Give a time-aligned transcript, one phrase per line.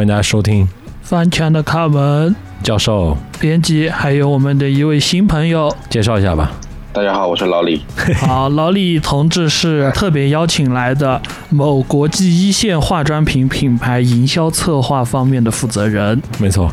[0.00, 0.66] 欢迎大家收听
[1.02, 5.70] 翻墙的卡门教授编辑，还有我们的一位新朋友。
[5.90, 6.50] 介绍一下吧。
[6.90, 7.82] 大家好，我是老李。
[8.16, 11.20] 好，老李同志是特别邀请来的
[11.50, 16.72] 某国际一线化妆品品牌营销策划方面的负责人，没错，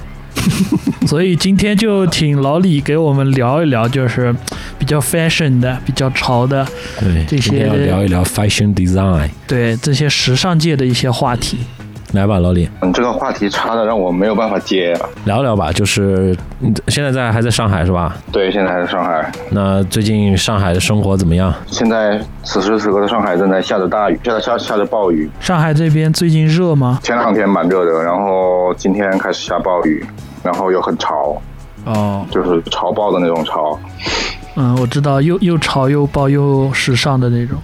[1.06, 4.34] 所以今天就请老李给我们聊一聊，就是
[4.80, 6.66] 比较 fashion 的、比较潮的，
[6.98, 9.28] 对，这今天要些聊一聊 fashion design。
[9.46, 11.58] 对这些时尚界的一些话题。
[12.14, 15.10] 来吧，老李，你，这个话题插的让我没有办法接啊。
[15.26, 15.72] 聊聊吧。
[15.74, 18.16] 就是嗯现在在还在上海是吧？
[18.32, 21.54] 对，现在还在上海，那最近上海的生活怎么样？
[21.68, 25.30] 现在此时此刻的上海正在下着大雨，现在下下着暴雨。
[25.42, 27.00] 上海这边最近热吗？
[27.04, 30.06] 前两天蛮热的，然后今天开始下暴雨，
[30.42, 31.36] 然后又很潮，
[31.86, 33.78] 哦，就是潮爆的那种潮。
[34.60, 37.62] 嗯，我知道，又又潮又爆又时尚的那种，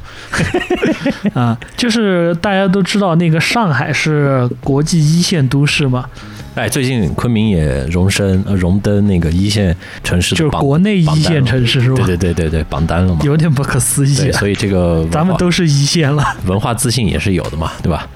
[1.34, 6.06] 啊， 就是大家都知道那个上海是国际一线都市嘛，
[6.54, 11.96] 哎，最近昆明也荣升呃荣登那个一线城市就是国内一线城市是吧？
[12.06, 13.20] 对对对对对，榜单了嘛。
[13.24, 14.38] 有点不可思议对，啊！
[14.38, 18.08] 所以这个 咱们都是一线了， 文化自信也是有的嘛，对吧？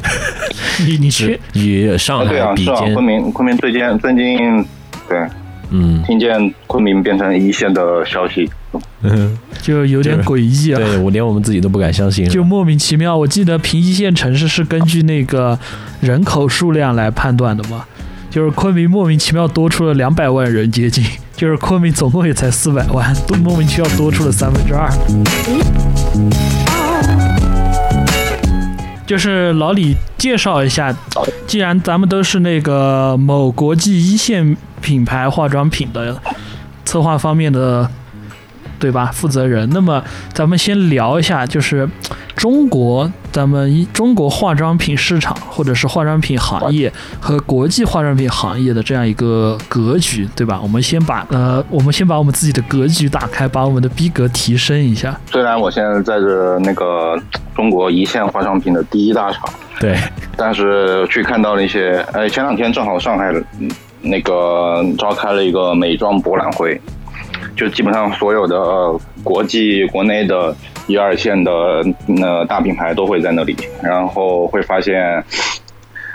[0.86, 4.64] 你你是去与上海比肩昆，明昆明最近最近
[5.10, 5.18] 对
[5.72, 8.48] 嗯听见昆明变成一线的消息，
[9.02, 13.16] 嗯，就有点诡异啊，对我连我们自己都不敢相信，就莫名其妙。
[13.16, 15.58] 我记得平一线城市是根据那个
[16.02, 17.86] 人口数量来判断的嘛，
[18.30, 21.04] 就是昆明莫名其妙多出了两百万人接近，
[21.36, 24.90] 就是昆明总共也才四百万，都莫名其妙多出了三分之二。
[29.06, 30.94] 就是老李介绍一下，
[31.48, 36.22] 既然咱们都是那个某国际一线品牌化妆品的
[36.84, 37.90] 策划方面的，
[38.80, 39.12] 对吧？
[39.14, 41.88] 负责人，那么咱们先聊一下，就是
[42.36, 50.60] 中国咱们一中国化妆品市场或者是化妆品行业和国际化妆品行业的这样一个格局，对吧？
[50.62, 55.20] 我们先把呃，我们先把我们自己的格局打开，把我们的逼格提升一下。
[55.32, 57.18] 虽然我现在在这那个
[57.56, 59.44] 中国一线化妆品的第一大厂。
[59.80, 59.96] 对，
[60.36, 63.70] 但是去看到了一些，哎，前两天正好上海嗯
[64.02, 66.80] 那个召开了一个美妆博览会，
[67.58, 71.52] 就基本上所有的、呃、国际、国内的一二线的
[72.22, 75.22] 呃大品牌都会在那里，然后会发现，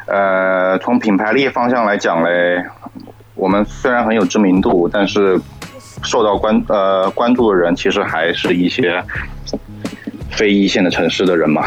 [0.06, 2.64] 呃，从品牌力方向来讲嘞，
[3.34, 5.38] 我们虽然很有知名度，但是
[6.04, 9.02] 受到关呃关注的人其实还是一些
[10.30, 11.64] 非一线的城市的人嘛。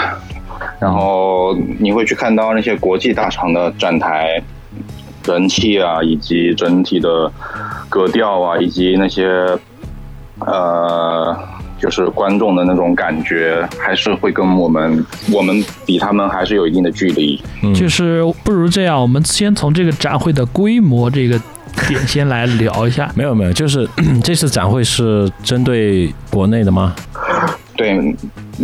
[0.80, 4.42] 然后你会去看到那些国际大厂的展台
[5.28, 7.32] 人气啊，以及整体的
[7.90, 9.26] 格调啊，以及那些
[10.40, 11.38] 呃，
[11.80, 17.42] 就是观众的那种感觉，还是会跟我们我们比他们还是有一定的距离。
[17.64, 21.40] 嗯就是不如这样，我们先从这个展会的规模这个
[21.88, 23.12] 点先来聊一下。
[23.16, 23.88] 没有没有，就是
[24.24, 26.96] 这次展会是针对国内的吗？
[27.78, 28.00] 对，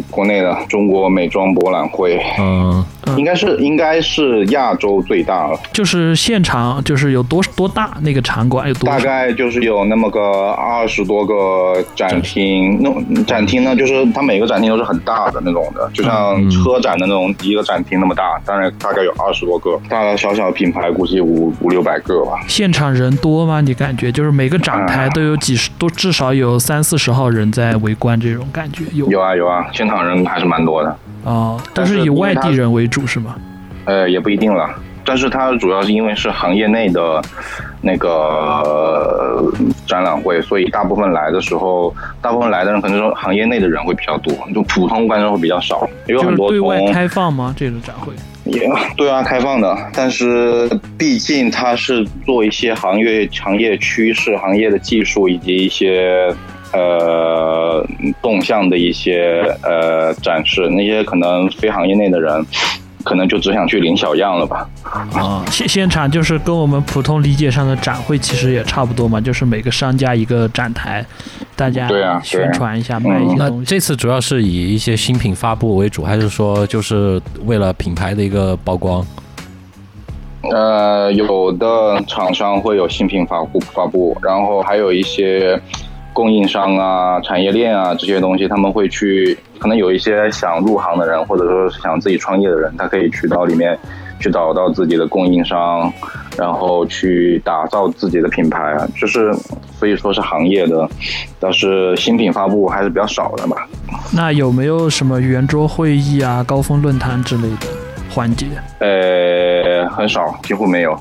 [0.09, 2.85] 国内的中国美妆博览会嗯，
[3.17, 5.59] 应该是应该是亚洲最大了。
[5.73, 9.05] 就是现场就是有多多大那个场馆有多大少？
[9.05, 22.39] 概就是有那么个二十多个展厅，那展厅呢，就是它每个展厅都是很大的那种的，就像嗯车展的那种一个展厅那么大，当然大概有二十多个，大大小小品牌估计五五六百个吧。
[22.47, 23.61] 现场人多吗？
[23.61, 33.35] 你感觉就是每个展台都有几十，都至少有三四十号人在围观，这种感觉有有啊有啊，现场人还是蛮多的，哦，都但是是以外地人为主是吗？
[33.85, 34.69] 呃，也不一定了。
[35.03, 37.19] 但是它主要是因为是行业内的
[37.81, 39.53] 那个、呃
[39.87, 47.53] 展览会，所以大部分来的时候，大部分来的人可能说行业内的人会比较多，就普通观众会比较少，有就是很多从对外开放吗？
[47.57, 48.13] 这个展会？
[48.45, 56.33] 也对啊，开放的，但是毕竟它是做一些行业行业趋势、行业的技术以及一些
[56.73, 57.85] 呃
[58.21, 62.45] 动向的一些呃展示，那些可能非行业内的人，
[63.03, 64.69] 可能就只想去领小样了吧。
[65.13, 71.05] 啊，现现场就是跟我们普通理解上的展会其实也差不多嘛，就是每个商家一个展台，
[71.55, 73.65] 大家对啊宣传一下，卖一些那东西。
[73.65, 79.05] 这次主要是以一些新品发布为主，还是说就是为了品牌的一个曝光？
[80.51, 85.59] 呃，有的厂商会有新品发布发布，然后还有一些
[86.13, 93.77] 供应商啊、产业链啊这些东西，他们会去，可能有一些想入行的人，或者说是想自己创业的人，他可以去到里面
[94.19, 95.91] 去找到自己的供应商，
[96.37, 99.33] 然后去打造自己的品牌，就是
[99.79, 100.87] 所以说是行业的，
[101.39, 103.67] 但是新品发布还是比较少的吧。
[104.13, 107.67] 那有没有什么圆桌会议啊、高峰论坛之类的
[108.09, 108.47] 环节？
[108.79, 110.97] 呃，很少，几乎没有。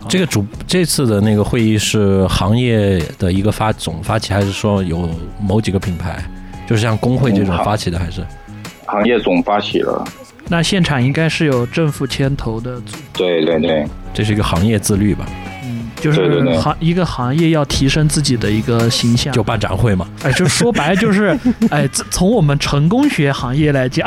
[0.08, 5.08] 这个主这次的那个会议是行业的一个发总发起，还是说有
[5.40, 6.22] 某几个品牌，
[6.66, 8.24] 就是像工会这种发起的，还是？
[8.86, 10.04] 行业总发起了？
[10.48, 15.24] 那现场应该是有政府牵头的组，对对对，这是一个行业自律吧？
[15.64, 16.58] 嗯，就是对对对。
[16.58, 20.06] 行一个行业要提升自己的一个形象，就办展会嘛。
[20.22, 21.34] 哎，就说白了就是，
[21.70, 24.06] 哎，从我们成功学行业来讲，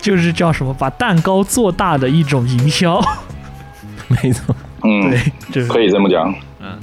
[0.00, 2.98] 就是叫什么把蛋糕做大的一种营销，
[4.08, 6.32] 没错，嗯，对， 就是可以这么讲。
[6.60, 6.76] 嗯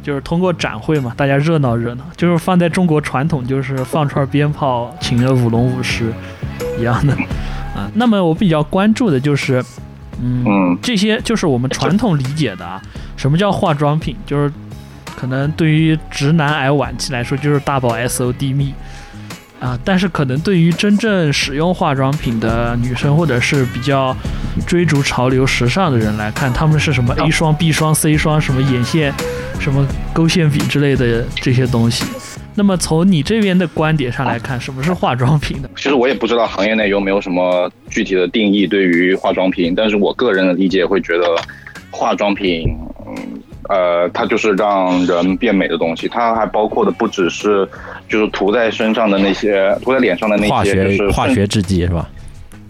[0.00, 6.10] 就是通过展会嘛，大家热闹热闹，就是放在中国传统就是放串鞭炮，请个舞龙舞狮
[6.78, 7.12] 一样的
[7.74, 7.90] 啊。
[7.94, 9.62] 那么我比较关注的就是，
[10.22, 12.80] 嗯，嗯这些就是我们传统理解的啊，
[13.18, 14.16] 什么叫化妆品？
[14.24, 14.50] 就是
[15.14, 18.72] 可能对于直男癌晚期来说，就是大宝 SOD 蜜
[19.60, 24.16] 啊，但是可能对于真正使用化妆品的女生，或者是比较
[24.66, 29.12] 追逐潮流、时尚的人来看，他们是什么 A 双、B 双、C 双，什么眼线、
[29.58, 32.04] 什么勾线笔之类的这些东西。
[32.54, 35.68] 那么从你这边的观点上来看，什么是化妆品呢？
[35.76, 41.24] 其实我也不知道行业内有没有什么具体的定义对于化妆品，但是我个人的理解会觉得，
[41.92, 43.14] 化妆品，嗯，
[43.68, 47.68] 呃，它就是让人变美的东西，它还包括的不只是
[48.08, 52.08] 就是涂在身上的那些，涂在脸上的那些，化学就是化学制剂是吧？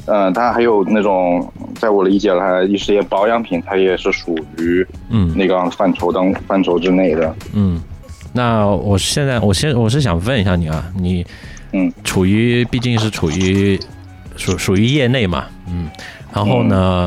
[0.09, 7.35] 嗯，它还有那种，在我理解来，一些保养品，它也是属于嗯那个范畴当范畴之内的。
[7.53, 7.81] 嗯。
[8.33, 11.27] 那我现在我先我是想问一下你啊，你
[11.73, 13.81] 嗯处于毕竟是处于
[14.37, 15.89] 属属于业内嘛，嗯，
[16.33, 17.07] 然后呢，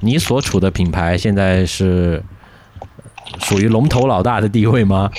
[0.00, 2.22] 你所处的品牌现在是
[3.38, 5.10] 属于龙头老大的地位吗？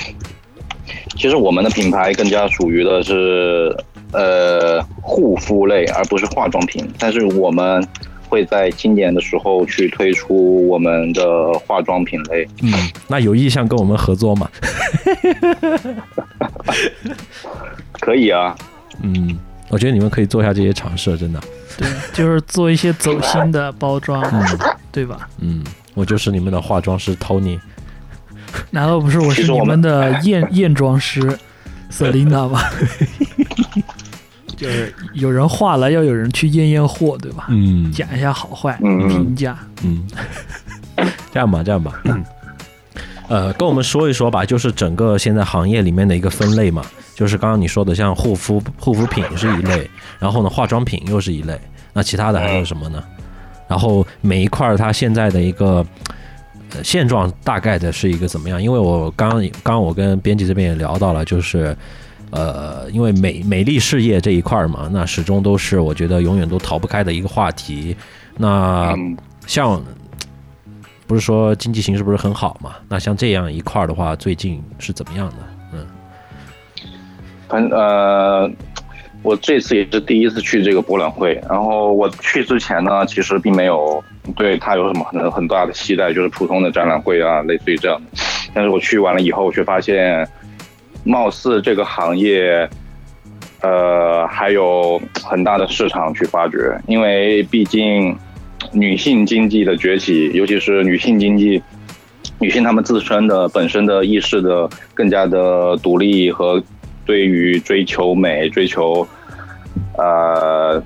[1.17, 3.75] 其实我们的品牌更加属于的是
[4.13, 6.87] 呃护肤类，而不是化妆品。
[6.97, 7.85] 但是我们
[8.27, 12.47] 会在今年的时候去推出我们的化妆品类。
[12.61, 12.71] 嗯，
[13.07, 14.49] 那有意向跟我们合作吗？
[17.99, 18.55] 可以啊，
[19.01, 19.37] 嗯，
[19.69, 21.39] 我觉得你们可以做一下这些尝试，真的。
[21.77, 24.59] 对，就是做一些走心的包装，嗯
[24.91, 25.29] 对吧？
[25.39, 25.63] 嗯，
[25.93, 27.59] 我就是你们的化妆师 Tony。
[28.69, 31.21] 难道不是我是你们的验验妆师
[31.89, 32.61] Selina 吗？
[34.61, 37.47] 就是有人画了，要有人去验验货，对吧？
[37.49, 39.57] 嗯讲一下好坏，嗯评价。
[39.83, 40.05] 嗯，
[41.33, 41.99] 这样吧，这样吧，
[43.27, 46.85] 呃，跟我们说一说吧，就是整个现在行业里面的一个分类嘛，
[47.15, 51.59] 就是刚刚你说的，像护肤护肤品是一类，然后呢，化妆品又是一类，
[51.91, 53.03] 那其他的还有什么呢？
[53.67, 55.83] 然后每一块儿它现在的一个。
[56.73, 58.63] 呃，现状大概的是一个怎么样？
[58.63, 61.75] 因为我刚刚刚我跟编辑这边也聊到了，就是，
[62.31, 67.95] 呃，因为美美丽事业这一块儿嘛，那始终都是我觉得永远都逃不开的一个话题。
[68.37, 68.95] 那，
[69.45, 69.83] 像
[71.05, 72.75] 不是说经济形势不是很好嘛？
[72.87, 75.35] 那像这样一块儿的话，最近是怎么样的？
[75.73, 75.85] 嗯
[77.49, 78.49] 反呃，
[79.23, 84.01] 我这次也是第一次去这个博览会，然后我去之前呢，其实并没有
[84.37, 88.01] 对它有什么很很大的期待，就是普通的展览会啊，类似于这样。
[88.53, 90.25] 但是我去完了以后，却发现，
[91.03, 92.69] 貌似这个行业，
[93.61, 98.15] 呃，还有很大的市场去发掘，因为毕竟
[98.71, 101.61] 女性经济的崛起，尤其是女性经济。
[102.39, 106.61] 女性她们自身的本身的意识的更加的独立和
[107.05, 109.07] 对于追求美、追求
[109.95, 110.81] 呃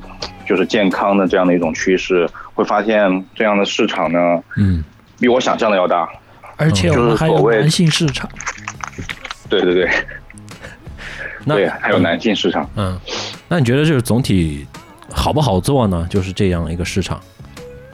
[0.45, 4.19] 就是健康的这样的一种趋势，会发现这样的市场呢
[4.57, 4.84] 嗯
[5.17, 6.10] 比我想象的要大。
[6.57, 8.29] 而且我们还有男性市场，
[9.49, 9.89] 对对对
[11.43, 12.69] 那对，还有男性市场。
[12.75, 12.99] 嗯，
[13.47, 14.65] 那你觉得就是总体
[15.11, 16.07] 好不好做呢？
[16.09, 17.21] 就是这样一个市场。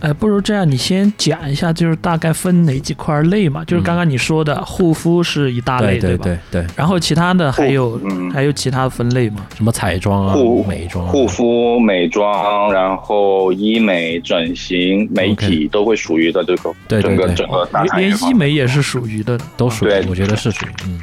[0.02, 3.64] 哎，不如这样，你先讲一下，就是大概分哪几块类嘛？
[3.66, 6.02] 就是刚刚你说的护肤是一大类，吧？
[6.02, 9.46] 对对对，然后其他的还有嗯还有其他的分类吗？
[9.56, 21.00] 什么彩妆啊护、美妆啊、护肤、美妆，然后医美、整形、媒体都会属于的这个对对对整个整个大连医美也是属于的都属于对，我觉得是属于嗯。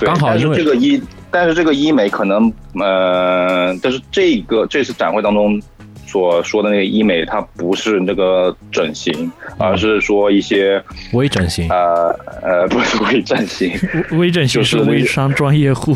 [0.00, 5.60] 刚好因为这个医，但是这个医美可能，呃，但是这个这次展会当中
[6.06, 10.82] 所说的那个医美，它不是那个整形，而是说一些
[11.12, 13.72] 微整形，呃呃， 不是微整形，
[14.12, 15.94] 微 微整形是微商专业户，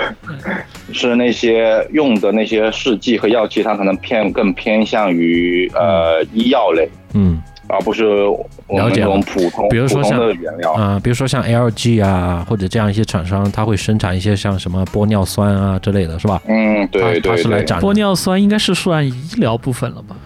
[0.92, 6.88] 是那些用的那些试剂和药剂，它可能偏更偏向于呃医药类。
[7.14, 8.04] 嗯而不是
[8.66, 16.40] 我们这种普通比如说像的原料啊、比如说像 LG 啊，或者这样一些厂商，他会生产一些像什么玻尿酸啊之类的，是吧？
[16.46, 20.16] 嗯，对他他对对，是来展玻尿酸应该是算医疗部分了吧？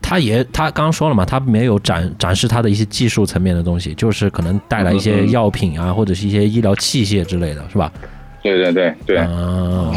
[0.00, 7.92] 他也他刚刚说了嘛，他没有展展示他的一些技术层面的东西，就是可能带来一些药品啊，或者是一些医疗器械之类的，是吧？
[8.40, 9.16] 对对对对。
[9.18, 9.90] 啊，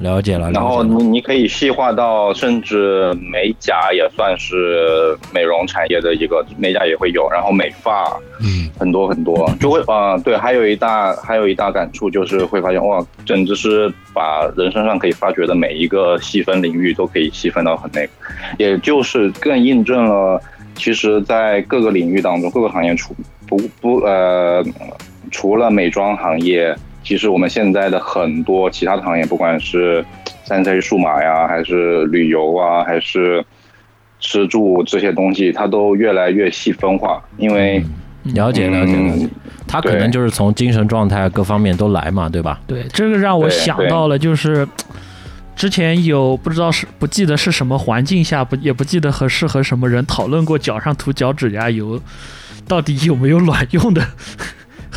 [0.00, 8.04] 了解了，然后你你可以细化到，甚至美甲也算是美容产业的一个，美甲也会有，然后美发
[8.40, 18.10] 嗯，很多很多，就会啊、对，还有一大还有一大感触就是会发现哇，简直是把人身上可以发掘的每一个细分领域都可以细分到很那个，
[18.58, 20.40] 也就是更印证了，
[20.76, 23.14] 其实，在各个领域当中，各个行业除
[23.48, 24.64] 不不呃，
[25.32, 26.72] 除了美妆行业，
[27.08, 30.04] 其实我们现在的很多其他的行业，不管是
[30.44, 33.42] 三 C 数码呀，还是旅游啊，还是
[34.20, 37.82] 吃住这些东西，它都越来越细分化，因为。
[38.34, 39.30] 了解了解了解嗯，
[39.66, 42.60] 他可能就是从精神状态各方面都来嘛，对吧？
[42.66, 44.68] 对，这个让我想到了，就是
[45.56, 51.98] 之前有不知道是不记得是什么环境下，不也不记得和适合什么人讨论过脚上涂脚趾甲油
[52.66, 54.02] 到底有没有卵用的，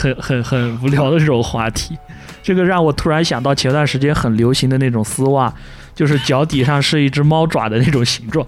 [0.01, 1.97] 很很很无聊的这种话题。
[2.41, 5.53] 这个让我突然想到前段时间很流行的那种丝袜，
[5.93, 8.45] 就是脚底上是一只猫爪的那种形状。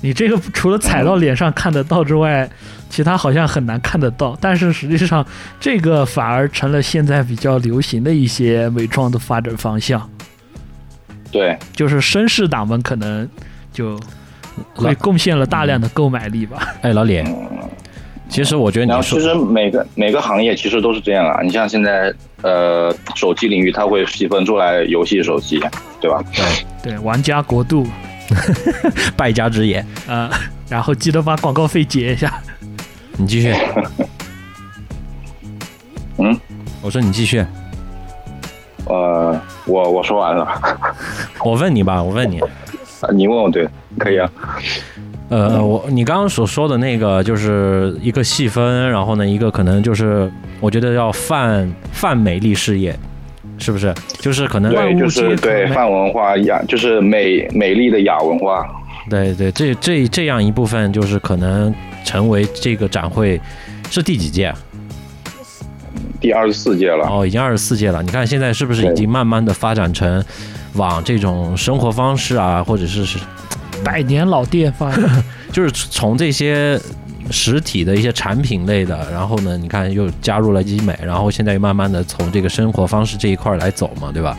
[0.00, 2.48] 你这个除了踩到脸上看得到之外，
[2.88, 4.36] 其他好像很难看得到。
[4.40, 5.24] 但是实际上，
[5.58, 10.08] 这个反而成了现在比较流行的一些美妆的发展方向。
[11.30, 13.28] 对，就是绅士党们可能
[13.72, 13.98] 就
[14.74, 16.74] 会贡献了大量的购买力吧。
[16.82, 17.22] 哎，老李，
[18.28, 21.40] 其实我觉得然你说后其实每个每个行业其实都是这样啊。
[21.42, 25.60] 你像现在呃手机领域，它会细分出来游戏手机，
[26.00, 26.22] 对吧？
[26.82, 27.86] 对对，玩家国度，
[29.16, 30.30] 败家之眼，呃，
[30.68, 32.40] 然后记得把广告费结一下。
[33.16, 33.52] 你继续。
[36.18, 36.38] 嗯，
[36.82, 37.44] 我说你继续，
[38.86, 40.46] 呃，我我说完了，
[41.44, 42.40] 我问你吧，我问你，
[43.14, 43.66] 你问我对，
[43.98, 44.30] 可以啊。
[45.28, 50.30] 呃，我你刚刚所说的那个就是一个细分，然后呢，一个可能就是
[50.60, 52.98] 我觉得要泛泛美丽事业，
[53.58, 53.94] 是不是？
[54.20, 58.66] 就是可能对，就是对泛文化雅，就是美美丽的雅文化。
[59.10, 63.40] 对对，这这这样一部分就是可能成为这个展会
[63.90, 64.56] 是第几届啊？
[66.20, 68.02] 第二十四届了，哦，已经二十四届了。
[68.02, 70.24] 你看现在是不是已经慢慢的发展成
[70.74, 73.18] 往这种生活方式啊，或者是是
[73.84, 76.80] 百年老店发展， 就是从这些
[77.30, 84.36] 实体的一些产品类的，然后呢，你看又加入了医美，然后现在又慢慢的从这个生活方式这一块儿来走嘛，对吧？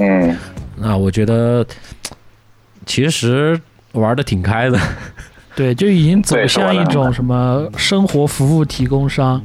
[0.00, 0.36] 嗯，
[0.76, 1.64] 那我觉得
[2.86, 3.60] 其实
[3.92, 4.78] 玩的挺开的，
[5.54, 9.40] 对，就已经走向一种什么生活服务提供商，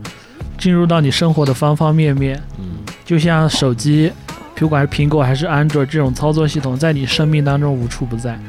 [0.57, 2.41] 进入到你生活的方方面面。
[2.57, 4.11] 嗯，就像手机，
[4.55, 8.39] 不管是苹果还是安卓这种操作系统，在你生命当中无处不在。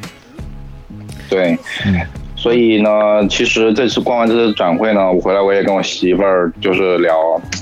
[1.28, 1.58] 对。
[1.86, 2.00] 嗯。
[2.36, 7.12] 所以呢，其实这次逛完这次展会呢，我回来我也跟我媳妇儿就是聊，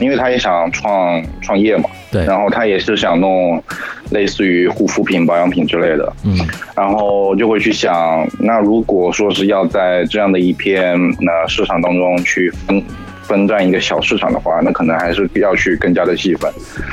[0.03, 3.63] 因为她也想创创业嘛，对，然后她也是想弄
[4.11, 6.37] 类似于护肤品、保养品之类的，嗯。
[6.77, 12.83] 然后就会去想，那如果说是要在这样的一片那市场当中去分
[13.27, 16.51] 分占一个小市场的话，那可能还是要去更加的细分，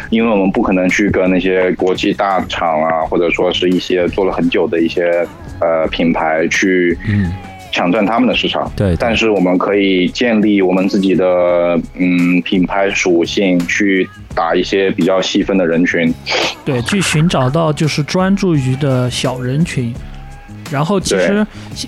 [0.10, 5.26] 因为我们不可能去跟那些国际大厂啊，或者说是一些做了很久的一些
[5.62, 7.32] 呃品牌去嗯，
[7.72, 8.72] 抢占他们的市场。
[8.76, 16.14] 对，但是我们可以建立我们自己的嗯品牌属性，去打一些比较细分的人群。
[16.66, 19.94] 对，去寻找到就是专注于的小人群。
[20.74, 21.46] 然后其实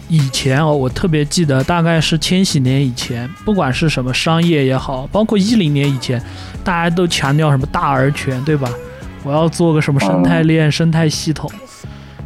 [0.07, 6.21] 以前哦，我特别记得，大概是千禧年以前，不管是什么商业也好，包括一零年以前，
[6.63, 8.69] 大家都强调什么大而全，对吧？
[9.23, 11.51] 我要做个什么生态链、生态系统。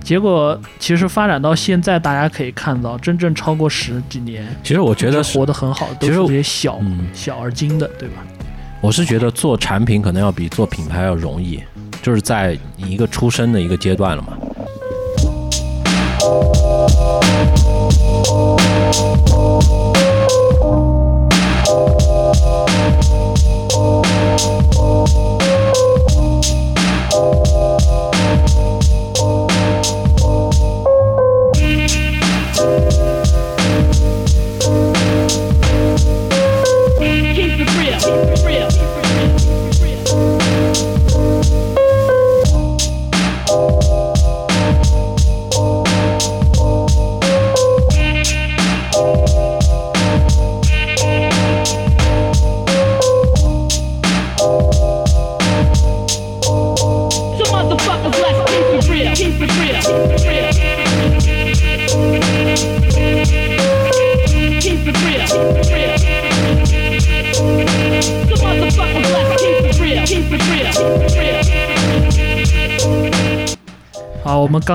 [0.03, 8.15] 结果其实发展到现在，大家可以看到，真正超过十几年，其实我觉得活得很好，都是这些小、嗯小而精的，对吧？
[8.81, 11.63] 我是觉得做产品可能要比做品牌要容易，
[12.01, 14.33] 就是在你一个出生的一个阶段了嘛。
[16.29, 16.59] Thank
[19.95, 19.98] you.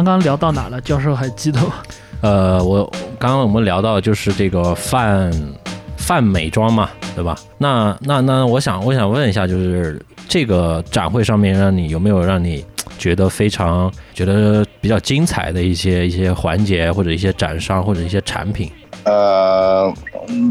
[0.05, 0.81] 刚刚聊到哪了？
[0.83, 1.75] 教授还记得吗？
[2.21, 2.85] 呃，我
[3.19, 5.31] 刚刚我们聊到就是这个泛
[5.97, 7.37] 泛美妆嘛，对吧？
[7.59, 12.65] 那那那，我想我想问一下，就是这个展会上面让你有没有让你
[12.99, 18.71] 觉得非常觉得比较精彩的一些一些环节，或者一些展商或者一些产品？
[19.05, 19.93] 呃，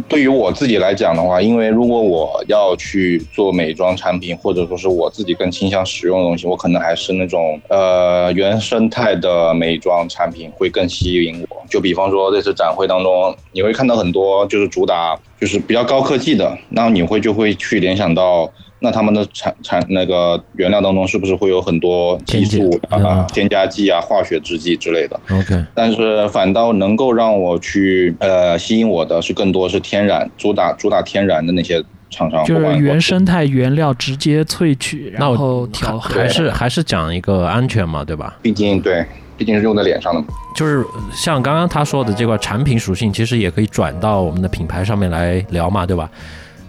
[0.08, 11.64] 对于我自己来讲的话，因为如果我要去做美妆产品，或者说是我自己更倾向使用的东西，我可能还是那种呃原生态的美妆产品会更吸引我。
[11.70, 18.50] 就比方说这次展会当中，你会看到很多就是主打就是比较高科技的，那你会就会去联想到。
[18.80, 38.38] 那他们的产产那个原料当中是不是会有很多激素啊、添加剂啊、化学制剂之类的？OK，但是反倒能够让我去呃吸引我的是更多是天然主打主打天然的那些厂商，就是原生态原料直接萃取，然后调还是还是讲一个安全嘛，对吧？
[38.42, 39.06] 毕竟对，
[39.38, 40.28] 毕竟是用在脸上的嘛。
[40.56, 46.10] 就是像刚刚他说的这块产品属性，其实也可以转到我们的品牌上面来聊嘛，对吧？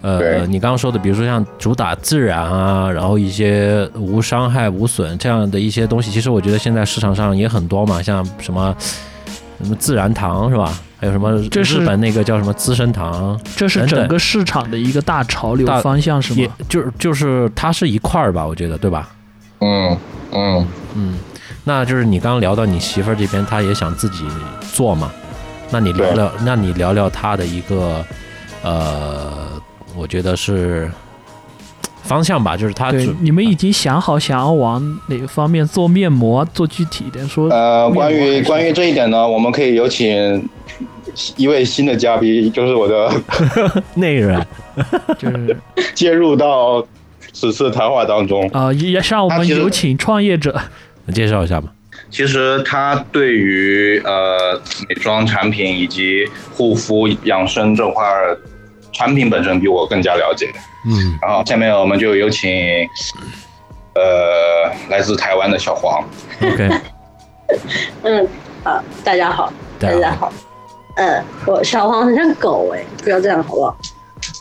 [0.00, 8.76] 呃，你刚刚说的，比如说像主打自然啊，然后一些无伤害、无损这样的一些东西，其实我觉得现在市场上也很多嘛，像什么
[9.62, 10.78] 什么自然堂是吧？
[11.00, 13.38] 还有什么日本那个叫什么资生堂？
[13.56, 16.50] 这是整个市场的一个大潮流方向是吗？
[16.68, 19.08] 就是就是它是一块儿吧，我觉得对吧？
[19.60, 19.96] 嗯
[20.32, 21.14] 嗯嗯，
[21.64, 24.24] 那就是你刚刚聊到你媳妇儿这边，她也想自己
[24.72, 25.10] 做嘛？
[25.70, 28.04] 那你聊聊，那你聊聊她的一个
[28.62, 29.48] 呃。
[29.96, 30.90] 我觉得是
[32.02, 32.90] 方向吧，就是她。
[32.90, 36.44] 对，你们已经想好想要往哪个方面做面膜？
[36.52, 37.48] 做具体一点说。
[37.48, 40.48] 呃，关于关于这一点呢，我们可以有请
[41.36, 43.08] 一位新的嘉宾，就是我的
[43.94, 44.44] 内人，
[45.16, 45.56] 就是
[45.94, 46.84] 介入到
[47.32, 48.48] 此次谈话当中。
[48.48, 50.60] 啊，也让我们有请创业者
[51.12, 51.68] 介绍一下吧。
[52.10, 58.04] 其实他对于呃美妆产品以及护肤养生这块。
[58.96, 60.52] 产品本身比我更加了解，
[60.86, 62.48] 嗯，然后下面我们就有请，
[63.96, 66.04] 呃，来自台湾的小黄
[66.40, 66.70] ，OK，
[68.04, 68.28] 嗯，
[68.62, 70.32] 好，大家好，大家好，
[70.94, 73.76] 嗯，我小黄很像狗哎，不要这样好不好？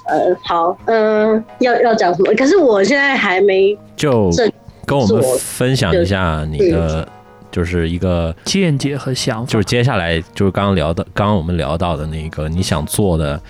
[0.05, 2.31] 呃，好，嗯，要要讲什么？
[2.35, 4.29] 可是我现在还没就
[4.85, 7.07] 跟我们分享一下你的
[7.51, 13.41] 就是一个见解和想法，就是接下来就是刚刚聊的，刚刚我们聊到的那个你想做的。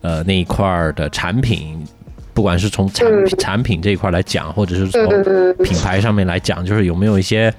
[0.00, 1.84] 呃，那一块儿的产品，
[2.32, 5.08] 不管是从产产品这一块来讲，或者是从
[5.64, 7.52] 品牌上面来讲，就是有没有一些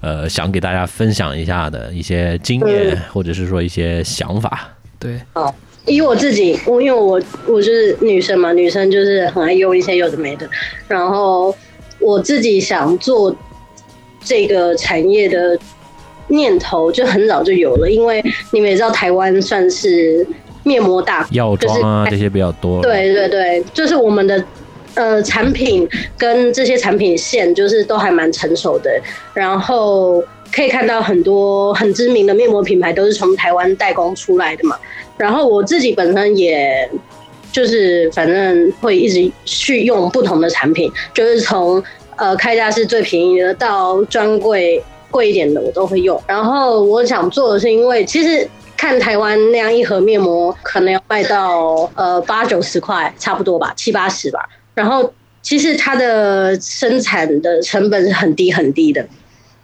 [0.00, 4.68] 呃想给大家分享一下的一些经验，或者是说一些想法？
[4.98, 5.54] 对，好，
[5.86, 10.50] 以我自己，我因为我我是女生嘛，女生就是很爱用一些有的没的，
[10.88, 11.54] 然后
[12.08, 13.34] 我自己想做
[14.24, 15.58] 这个产业的
[16.28, 20.26] 念头就很早就有了，因为你们也知道，台湾算是。
[20.64, 22.82] 面膜大药妆啊，这些比较多。
[22.82, 24.44] 对对对，就是我们的
[24.92, 28.90] 呃产品跟这些产品线，就是都还蛮成熟的。
[29.32, 34.76] 然后可以看到很多很知名的面膜品牌都是从台湾代工出来的嘛。
[35.16, 36.90] 然后我自己本身也
[37.50, 41.82] 就是反正会一直去用不同的产品，就是从
[42.18, 46.22] 呃开价是最便宜的到专柜贵一点的我都会用。
[46.26, 48.46] 然后我想做的是，因为其实。
[48.80, 54.48] 看台湾那样一盒面膜，可能要卖到呃八九十块，差不多吧，七八十吧。
[54.72, 59.04] 然后其实它的生产的成本是很低很低的。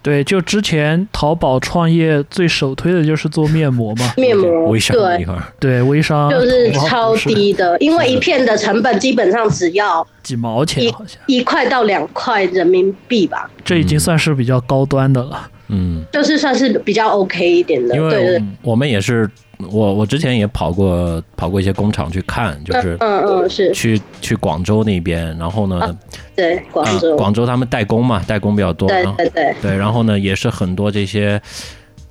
[0.05, 5.25] 对，就之前淘宝创业最首推的就是做面膜嘛， 面膜微商对。
[5.59, 13.49] 对微商就是超低的，因为一片的成本基本上只要几毛钱，好像一块到两块人民币吧。
[13.63, 15.49] 这已经算是比较高端的了。
[15.69, 19.27] 嗯，就是算是比较 OK 一点的，因为我们也是，
[19.71, 23.71] 我我之前也跑过跑过一些工厂去看，就是嗯嗯是。
[23.73, 25.97] 去去广州那边，然后呢，
[26.35, 27.15] 对广州。
[27.15, 29.55] 广州他们代工嘛，代工比较多，对对对。
[29.61, 31.41] 对，然后呢也是很多这些，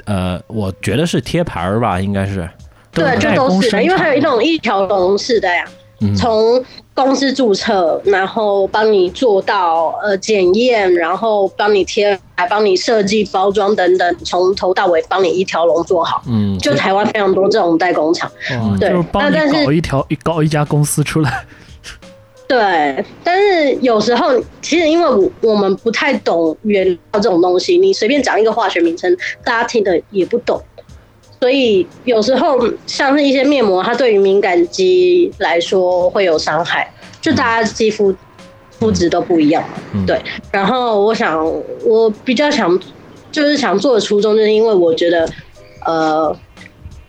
[0.05, 2.49] 呃，我觉得是贴牌儿吧，应该是，
[2.93, 5.65] 对，这都是的，因为还有一种一条龙式的呀，
[6.17, 6.65] 从。
[6.97, 16.23] 公司注册，然后帮你做到呃检验，然后帮你贴，还帮你设计包装等等，从头到尾帮你一条龙做好。
[16.29, 18.31] 嗯，就台湾非常多这种代工厂，
[18.79, 21.45] 对，帮你搞一条一搞一家公司出来。
[22.47, 29.13] 对，但是有时候其实因为我我们不太懂原料这种东西，你随便讲一个化学名称，
[29.43, 30.63] 大家听的也不懂。
[31.45, 38.15] 所以有时候像是一些面膜，它对于敏感肌来说会有伤害，就大家肌肤
[38.71, 39.63] 肤质都不一样，
[40.07, 40.19] 对。
[40.51, 41.45] 然后我想，
[41.85, 42.81] 我比较想
[43.31, 45.29] 就是想做的初衷，就是因为我觉得，
[45.85, 46.35] 呃，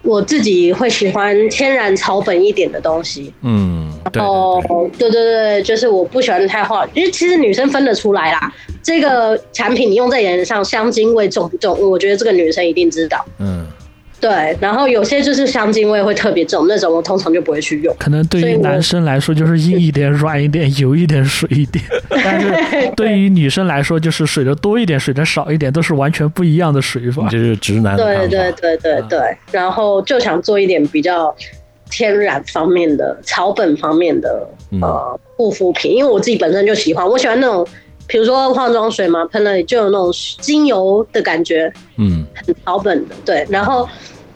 [0.02, 3.34] 我自己会喜欢天然草本一点的东西。
[3.42, 4.62] 嗯，对哦
[4.98, 8.54] 对对，，对对对，就是我不喜欢太化，因为其实女生分得出来啦。
[8.84, 11.90] 这个产品你用在脸上，香精味重不重？
[11.90, 13.26] 我觉得这个女生一定知道。
[13.40, 13.66] 嗯，
[14.28, 17.96] 对，然后有些就是香精味会特别重，那种我通常就不会去用。
[18.00, 27.30] 可能对于男生来说就是硬一点、软一点、油一点、水一点， 但是对于女生来说就是水的多一点、水的少一点，都是完全不一样的水法你。
[27.30, 28.28] 这是直男对。
[28.28, 29.20] 对对对对，
[29.52, 31.36] 然后就想做一点比较
[31.92, 37.68] 天然方面的、草本方面的嗯呃护肤品，因为我自己本身就喜欢，我喜欢那种，
[38.08, 43.46] 比如说化妆水嘛，喷了就有那种精油的感觉，嗯很草本的，对。
[43.50, 43.88] 然后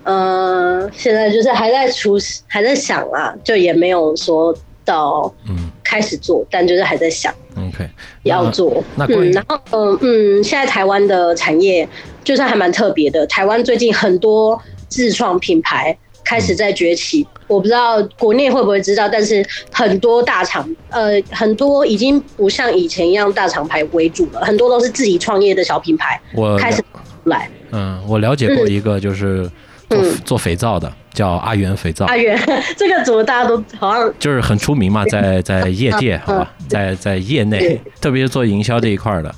[0.10, 2.18] 呃，现在就是还在出，
[2.48, 4.52] 还在想啊，就也没有说
[4.84, 7.32] 到嗯开始做，但就是还在想。
[7.56, 7.88] ，OK，
[8.24, 8.84] 要做。
[8.96, 11.88] 那嗯，然后嗯嗯，现在台湾的产业
[12.24, 13.24] 就是还蛮特别的。
[13.28, 15.96] 台湾最近很多自创品牌
[16.26, 27.48] 开始在崛起，我不知道国内会不会知道，但是很多大厂呃很多已经不像以前一样大厂牌为主了，很多都是自己创业的小品牌我开始出来。
[27.72, 29.48] 嗯，我了解过一个就是
[29.90, 30.18] 做嗯。
[30.24, 32.06] 做肥皂的，叫阿元肥皂。
[32.06, 32.40] 阿，元，
[32.78, 39.34] 这个怎么大家都好像就是很出名嘛，在在业界，好吧，在在业内，特别是做营销这一块儿的，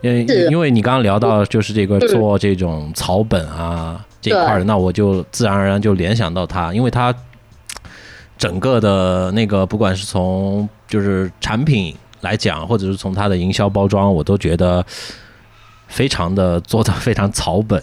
[0.00, 7.14] 因为因为你刚刚聊到就是这个做这种草本啊这一块儿的，那我就自然而然就联想到它，因为它
[8.38, 14.84] 整个的那个不管是从就是产品来讲，或者是从它的营销包装，我都觉得
[15.90, 17.82] 非常的做的非常草本。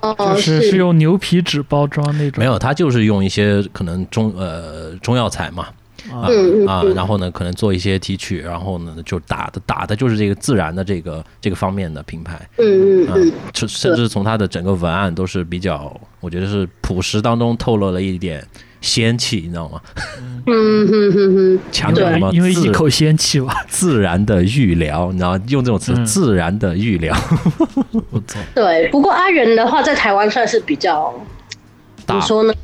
[0.00, 0.70] 哦就是。
[0.70, 5.66] 是用牛皮纸包装那种，没有，它就是用一些可能中呃中药材嘛，
[6.10, 6.30] 啊。
[6.68, 18.46] 啊然后呢可能做一些提取，然后呢就打的打的就是这个自然的这个这个方面的品牌，啊嗯嗯嗯，甚甚至从它的整个文案都是比较，我觉得是朴实当中透露了一点
[18.80, 19.80] 仙气，你知道吗？
[20.46, 23.64] 嗯哼哼哼，强调什么自因为一口仙气吧。
[23.68, 27.14] 自然的预疗，你知道吗用这种词，嗯自然的预疗，
[28.54, 28.88] 对。
[28.88, 31.14] 不过阿元的话，在台湾算是比较
[31.98, 32.54] 怎大么说呢？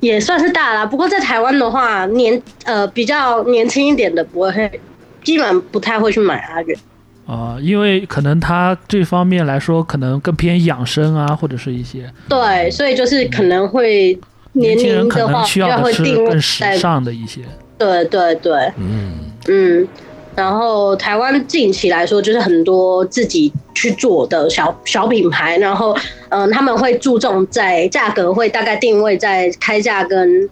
[0.00, 4.80] 也算是大啦，不过在台湾的话，年呃比较年轻一点的不会，
[5.24, 6.78] 基本上不太会去买阿元。
[7.26, 14.18] 啊、因为可能他这方面来说，可能更偏养生啊，或者是一些对，所以就是可能会
[14.52, 17.40] 年年轻人龄的话比可能需要的是会定位更时在尚的一些。
[17.78, 19.12] 对对对，嗯
[19.48, 19.88] 嗯。
[20.36, 25.92] 然后台湾近期来说，就是很多自己去做的小小品牌，然后
[26.28, 30.48] 嗯、呃他们会注重在价格会大概定位在开价跟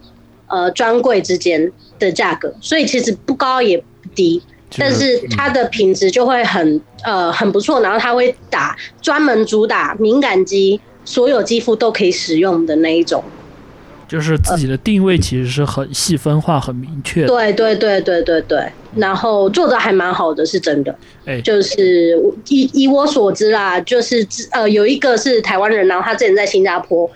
[0.49, 3.85] 呃专柜之间的价格，所以其实不高也不
[4.15, 4.43] 低，
[4.77, 13.23] 但是它的品质就会很呃很不错，然后它会打专门主打敏感肌，所有肌肤都可以使用的那一种。
[14.09, 17.29] 就是自己的定位其实是很细分化、很明确的。
[17.29, 18.67] 对对对对对对，
[18.97, 20.99] 然后做的还蛮好的，是真的。
[21.27, 27.09] 哎，就是我以以我所知啦，就是之呃有一个是台湾人，然后他之前在新加坡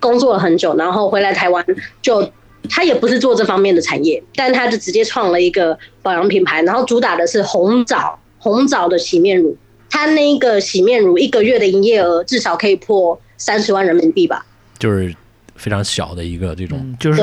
[0.00, 1.64] 工作了很久，然后回来台湾
[2.02, 2.28] 就
[2.68, 9.56] 他也不是做这方面的产业，但他就直接创了一个保养品牌，然后主打的是红枣红枣的洗面乳，
[9.88, 14.44] 他那个洗面乳一个月的营业额至少可以破三十万人民币吧。
[14.78, 15.14] 就是
[15.56, 17.22] 非常小的一个这种，嗯，就是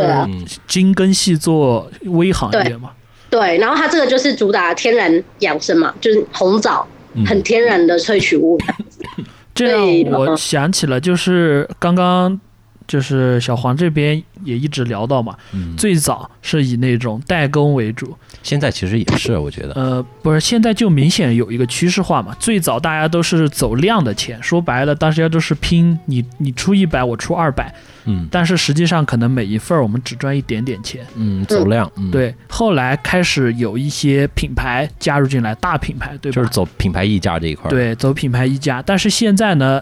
[0.67, 2.91] 精耕细作微行业嘛。
[3.30, 8.60] 对，然后它这个就是主打天然养生嘛，就是红枣嗯很天然的萃取物。
[9.56, 12.39] 这对样我嗯想起了，就是刚刚
[12.88, 18.13] 就是小黄这边也一直聊到嘛，嗯，最早是以那种代工为主，
[18.44, 22.36] 现在其实也是，我觉得，呃，不是，现在就明显有一个趋势化嘛。
[22.39, 27.74] 最早大家都是走量的钱，说白了，大家都是拼你你出一百，我出二百，
[28.06, 31.06] 嗯但是实际上可能每一份儿我们只赚一点点钱。
[31.16, 36.36] 嗯，走量，嗯，，对，后来开始有一些品牌加入进来，大品牌，对吧？
[36.36, 38.82] 就是走品牌溢价这一块，，对，走品牌溢价。
[38.82, 39.82] 但是现在呢，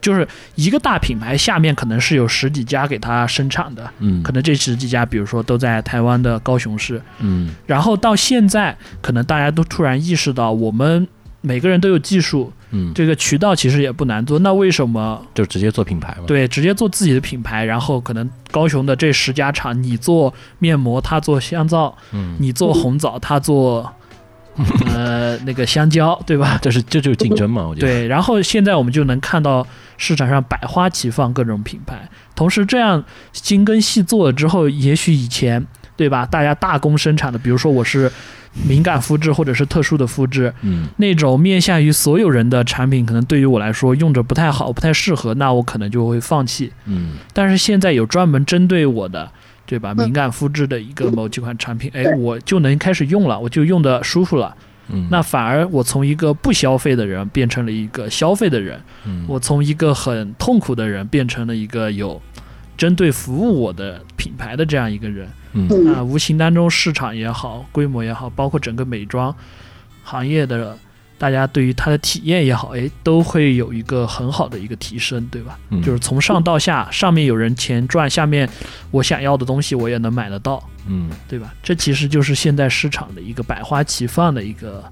[0.00, 7.00] 就是一个大品牌下面可能是有十几家给它生产的，嗯，可能这十几家，比如说都在台湾的高雄市。
[7.20, 11.06] 嗯然后到现在，可能大家都突然意识到，我们
[11.40, 14.38] 每个人都有技术，嗯，这个渠道其实也不难做。
[14.40, 17.64] 那为什么就直接做品牌嘛，，对直接做自己的品牌？
[17.64, 23.92] 然后可能高雄的这十家厂，你做面膜，他做香皂，嗯，你做红枣，他做
[24.86, 26.58] 呃那个香蕉，对吧？
[26.62, 32.08] 这是这就是竞争嘛，我觉得，对，然后现在我们就能看到市场上百花齐放，各种品牌。
[32.34, 36.26] 同时，这样精耕细作了之后，也许以前对吧？
[36.26, 38.10] 大家大工生产的，比如说我是
[38.66, 46.72] 敏感肤质或者是特殊的肤质，嗯那种面向于所有人的产品，可能对于我来说用着不太好，不太适合，那我可能就会放弃。
[46.86, 49.30] 嗯但是现在有专门针对我的，
[49.64, 49.92] 对吧？
[49.96, 54.54] 嗯敏感肤质的一个某几款产品，哎，我就能开始用了，我就用的舒服了。
[54.88, 62.20] 嗯，那反而我从一个不消费的人变成了一个消费的人，嗯我从一个很痛苦的人变成了一个有
[62.82, 65.28] 针对服务我的品牌的这样一个人。
[65.52, 69.32] 嗯那嗯，无形当中市场也好，规模也好，包括整个美妆
[70.02, 70.76] 行业的
[71.16, 75.56] 大家对于它的体验也好，哎，都会有一个很好的一个提升，对吧？
[75.70, 78.48] 嗯就是从上到下，上面有人钱赚，下面
[78.90, 81.54] 我想要的东西我也能买得到，嗯对吧？
[81.62, 84.82] 这其实就是现在市场的一个百花齐放的一个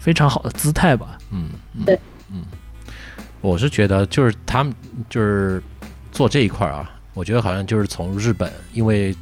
[0.00, 1.16] 非常好的姿态吧。
[1.30, 2.00] 嗯嗯对
[2.32, 2.42] 嗯，
[3.40, 4.74] 我是觉得就是他们
[5.08, 5.62] 就是
[6.18, 9.14] 做这一块儿啊，我觉得好像就是从日本，因为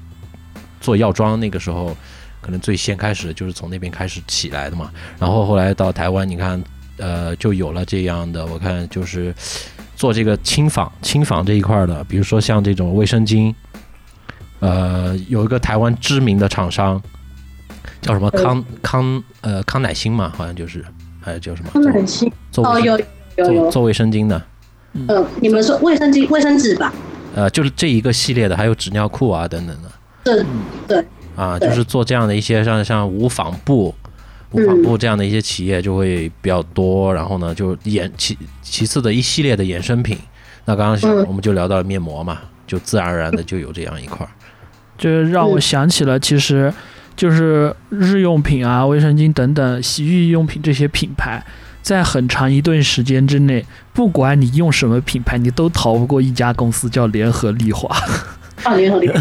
[0.80, 1.94] 做药妆那个时候，
[2.40, 4.90] 可能最先开始就是从那边开始起来的嘛。
[5.18, 6.64] 然后后来到台湾，你看，
[6.96, 9.34] 呃，就有了这样的，我看就是
[9.94, 13.54] 做这个轻纺轻纺这一块儿的，比如说像这种卫生巾，
[14.60, 16.98] 呃，有一个台湾知名的厂商
[18.00, 20.82] 叫什么康康呃康乃馨嘛，好像就是，
[21.20, 22.98] 还有叫什么他们很新哦，有
[23.36, 24.42] 有有，做做卫生巾的，
[24.92, 26.92] 嗯，你们说卫生巾、卫生纸吧？
[27.34, 29.90] 呃，就是这一个系列的，还有纸尿裤啊等等的。
[30.24, 30.44] 对
[30.88, 31.04] 对，
[31.36, 33.94] 啊，就是做这样的一些像像无纺布、
[34.52, 40.18] 无纺布这样的一些企业就会比较多，然后呢，就衍其其次的一系列的衍生品。
[40.64, 44.30] 那刚刚嗯我们就聊到了面膜嘛，就自然而然的就有这样一块儿。
[44.98, 46.72] 这让我想起了，其实
[47.16, 51.42] 就是日用品啊、卫生巾等等洗浴用品这些品牌，
[51.82, 57.96] 在很长一段时间之内，不管你用什么品牌，你都逃不过一家公司叫联合利华。
[58.64, 59.14] 啊，联合利华，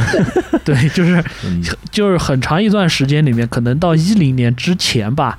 [0.64, 5.38] 对， 对，就是嗯就是很长一段时间里面，可能到一零年之前吧，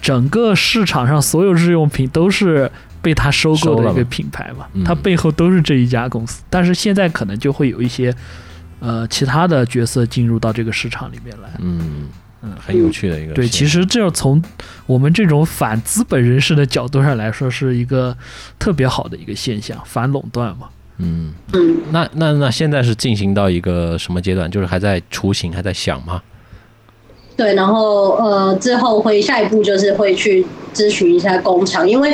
[0.00, 6.42] 整个市场上所有日用品都是被他收购的一个品牌嘛，嗯它背后都是这一家公司。
[6.50, 8.14] 但是现在可能就会有一些
[8.82, 11.48] 呃其他的角色进入到这个市场里面来。
[11.60, 12.08] 嗯
[12.42, 13.32] 嗯很有趣的一个。
[13.32, 14.42] 对，其实这从
[14.84, 18.16] 我们这种反资本人士的角度上来说，是一个
[18.58, 20.68] 特别好的一个现象，反垄断嘛。
[20.98, 24.50] 嗯，嗯，那那那现在是进行到一个什么阶段？
[24.50, 26.20] 就是还在雏形，还在想吗？
[27.36, 32.12] 对，然后呃，之后会下一步就是会去咨询一下工厂，因为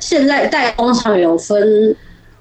[0.00, 1.94] 现在代工厂有分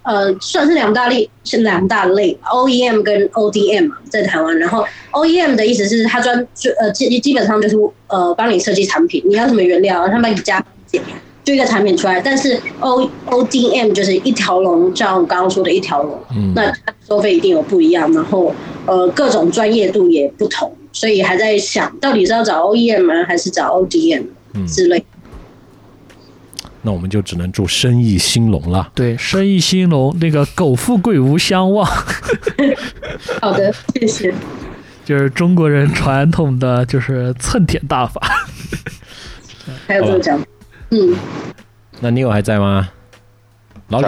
[0.06, 4.58] 呃，算是两大类，是两大类，OEM 跟 ODM 嘛在台湾。
[4.60, 7.76] 然后 OEM 的意思是它专就呃基基本上就是
[8.08, 11.02] 呃帮你设计产品，你要什么原料，他帮你加工
[11.44, 12.22] 就一个产品出来。
[12.22, 16.72] 但是 O ODM 就是一条龙，像我刚刚说的一条龙，嗯，那
[17.08, 18.54] 收费一定有不一样，然后
[18.86, 25.04] 呃各种专业度也不同，所以还在想到底是要找 OEM 吗，还是找 ODM 嗯之类。
[26.86, 28.92] 那我们就只能祝生意兴隆了。
[28.94, 31.84] 对，生意兴隆，那个苟富贵无相忘，
[33.42, 34.32] 好的，谢谢。
[35.04, 38.22] 就是中国人传统的就是蹭舔大法。
[39.88, 40.40] 还有这个讲，
[40.92, 41.16] 嗯，
[42.00, 42.88] 那 Neil 还在吗？
[43.88, 44.08] 老李，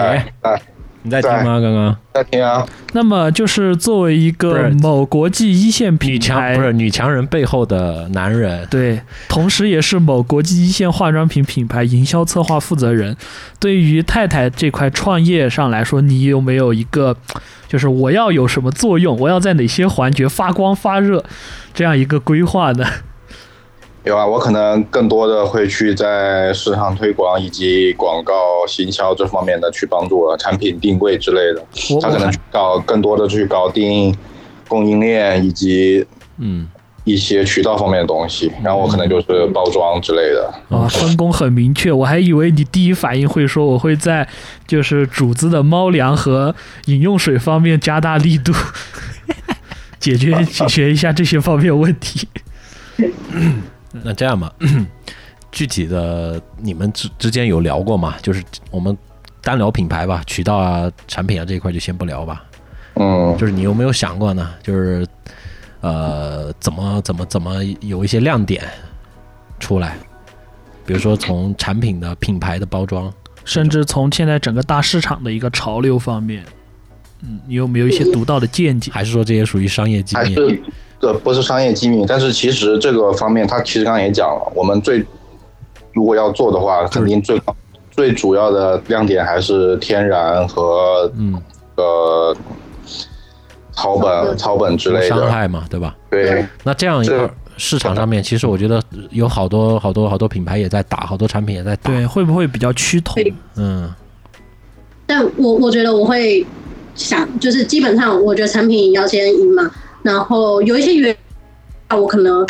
[1.08, 1.58] 你在听吗？
[1.62, 13.16] 刚刚在听啊，那么就是作为一个某国际一线女品牌，强不是女强人背后的男人，对，同时也是某国际一线化妆品品牌营销策划负责人。
[13.58, 17.16] 对于太太这块创业上来说，你有没有一个，
[17.70, 21.24] 就是我要有什么作用，我要在哪些环节发光发热，
[21.74, 22.86] 这样一个规划呢？
[24.08, 28.34] 有啊，我可能更多的会去在市场推广以及广告
[28.68, 31.64] 行销这方面的去帮助了，产品定位之类的。
[32.02, 34.16] 他可能去搞更多的去搞定
[34.68, 36.06] 供应链以及
[36.38, 36.68] 嗯，
[37.04, 40.54] 一些渠道方面的东西，然后我可能就是包装之类的。
[40.70, 41.92] 啊，分工很明确。
[41.92, 44.28] 我还以为你第一反应会说我会在
[44.66, 48.52] 就是主子的猫粮和饮用水方面加大力度，
[50.00, 52.28] 解决解决一下这些方面问题。
[54.04, 54.54] 那这样吧，
[55.52, 58.16] 具体的你们之之间有聊过吗？
[58.22, 58.96] 就是我们
[59.42, 62.44] 单聊品牌吧，渠道啊、产品啊这一块就先不聊吧。
[62.96, 64.54] 嗯，就是你有没有想过呢？
[64.64, 65.06] 就是
[65.82, 68.64] 呃，怎么怎么怎么有一些亮点
[69.60, 69.98] 出来？
[70.86, 73.14] 比如说从产品的品牌的包装，
[73.46, 76.44] 甚至从现在整个大市场的一个潮流方面，
[77.22, 78.92] 嗯，你有没有一些独到的见解？
[78.92, 80.62] 还是说这些属于商业机密？
[81.00, 85.06] 这不是商业机密，但是其实这个方面，他其实刚刚也讲了，我们最
[85.94, 87.42] 如果要做的话，肯定最
[87.92, 91.42] 最主要的亮点还是天然和嗯
[91.76, 92.36] 呃
[93.72, 95.08] 草本、草本之类的。
[95.08, 95.96] 伤害嘛，对吧？
[96.10, 98.82] 对，那这样一这块市场上面，其实我觉得
[99.12, 101.92] 有好多好多好多品牌也在打，好多产品也在打。
[101.92, 103.16] 对，会不会比较趋同？
[103.56, 103.92] 嗯，
[105.06, 106.46] 但我我觉得我会
[106.96, 109.70] 想，就是基本上我觉得产品要先赢嘛，
[110.08, 111.14] 然后有一些原
[111.90, 112.48] 我可能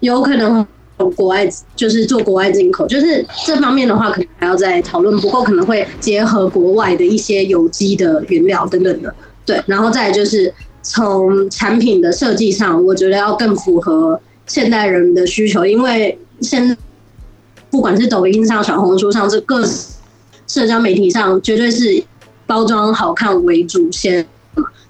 [0.00, 9.14] 有可能从国外就是做国外进口，就是这方面的话可能还要再讨论，不过可能会结合国外的一些有机的原料等等的，
[9.46, 16.76] 对，然后再就是从产品的设计上，我觉得要更符合现代人的需求，因为现
[17.70, 19.64] 不管是抖音上、小红书上，这各
[20.48, 22.02] 社交媒体上绝对是
[22.44, 24.26] 包装好看为主先，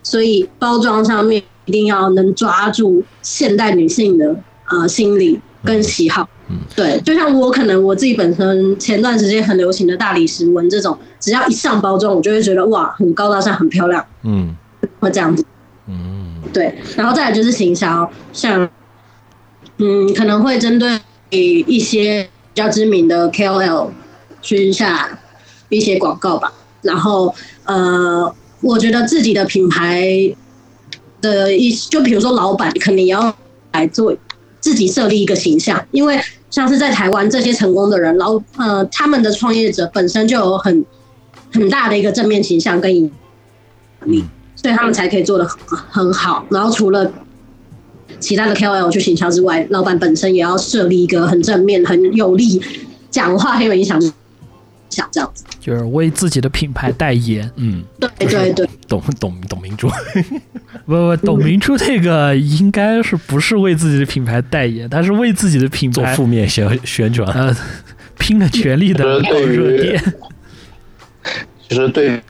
[0.03, 4.35] 所以包装上面一定要能抓住现代女性的
[4.71, 6.29] 呃心理跟喜好。
[6.51, 14.57] 嗯对，就像我可能我自己本身前段时间很流行的大理石纹这种，只要一上包装，我就会觉得哇，很高大上，很漂亮，嗯
[14.99, 15.45] 会这样子。
[15.87, 18.67] 嗯对，然后再来就是行销，像
[19.77, 22.23] 嗯，可能会针对一些
[22.55, 23.91] 比较知名的 KOL
[24.41, 25.19] 去下
[25.69, 26.51] 一些广告吧。
[26.81, 30.35] 然后呃，我觉得自己的品牌
[31.21, 33.35] 的一，就比如说老板，肯定也要
[33.73, 34.17] 来做
[34.61, 40.85] 自己设立一个形象，因为像是在台湾这些成功的人，老呃他们的创业者本身就有很
[41.53, 43.11] 很大的一个正面形象跟影
[44.01, 44.25] 响力。
[44.61, 46.45] 所以他们才可以做的很很好。
[46.51, 47.09] 然后除了
[48.19, 52.61] 其他的 KOL 去行销之外，老板本身也要设立一个很正面、很有力、
[53.09, 54.13] 讲话很有影响力，
[54.91, 55.45] 想这样子。
[55.61, 57.51] 就是为自己的品牌代言。
[57.57, 59.89] 嗯，对对对，董董董明珠，
[60.87, 67.31] 不不，董明珠这个应该是不是为自己的品牌代言，他是为自己的品牌做负面宣宣传。
[67.33, 67.57] 呃
[68.21, 70.15] 拼了全力的热点。
[71.69, 72.21] 其实对，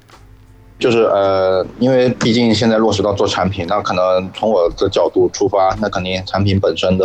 [0.78, 7.04] 就是呃，因为毕竟现在落实到做产品，那可能从我的角度出发，那肯定产品本身的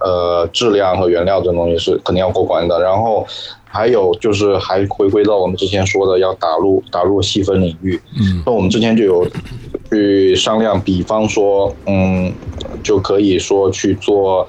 [0.00, 2.80] 呃质量和原料这种东西是肯定要过关的。
[2.80, 3.24] 然后
[3.64, 8.00] 还有就是还回归到我们之前说的，要打入打入细分领域。
[8.18, 9.24] 嗯那我们之前就有
[9.90, 12.32] 去商量，比方说，嗯，
[12.82, 14.48] 就可以说去做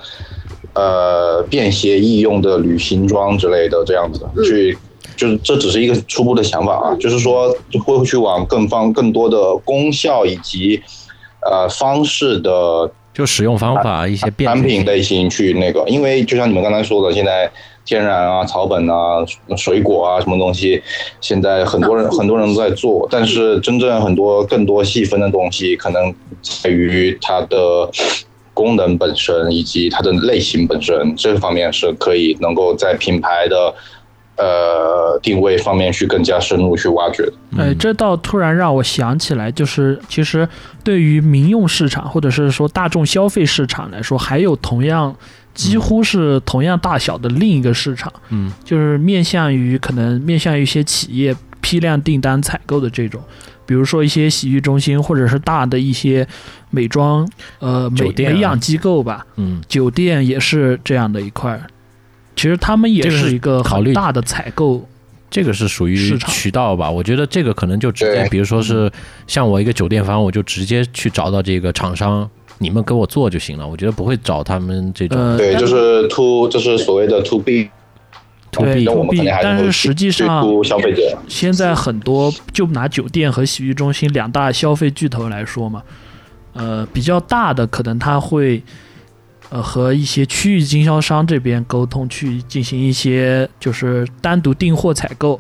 [0.74, 4.78] 呃便携易用的旅行装之类的这样子，嗯去
[5.18, 7.54] 就是这只是一个初步的想法啊，就是说
[7.84, 10.82] 会去往更方更多的功效以及
[11.42, 17.52] 呃方式的就使用方法一些变产品类型去那个，因为就像你们刚才说的，现在
[17.84, 19.26] 天然啊、草本啊、
[19.56, 20.80] 水果啊什么东西，
[21.20, 27.90] 现在很多人很多人都在做，但是真正很多更多细分的东西，可能在于它的
[28.54, 33.74] 功能本身以及它的类型本身这方面是可以能够在品牌的
[34.38, 37.34] 呃定位方面去更加深入去挖掘的。
[37.58, 40.48] 哎，这倒突然让我想起来，就是其实
[40.84, 45.16] 对于民用市场或者是说大众消费市场来说，还有同样
[45.54, 53.20] 几乎是同样大小的另一个市场，嗯，就是面向于可能面向于一些企业批量订单采购的这种，
[53.66, 56.28] 比如说一些洗浴中心或者是大的一些
[56.70, 59.60] 美妆呃美美养机构吧，嗯。
[59.68, 61.64] 酒店也是这样的一块儿。
[62.38, 64.88] 其实他们也是是一个考虑大的采购，
[65.30, 66.90] 这个是属于渠道吧？
[66.90, 68.90] 我觉得这个可能就直接，比如说是
[69.26, 73.68] 像我一个酒店方，我就直接去找到这个厂商，你们给我做就行了。
[73.68, 77.70] 我觉得不会找他们这种呃，对，就是 to 就是所谓的 to B
[78.60, 81.18] 那我们肯定还但是实际上消费者。
[81.28, 85.84] 现在很多就拿酒店和洗浴中心两大消费巨头来说嘛，
[86.54, 88.64] 呃，比较大的可能他会
[89.50, 95.40] 呃和一些区域经销商这边沟通，去进行一些就是单独订货采购，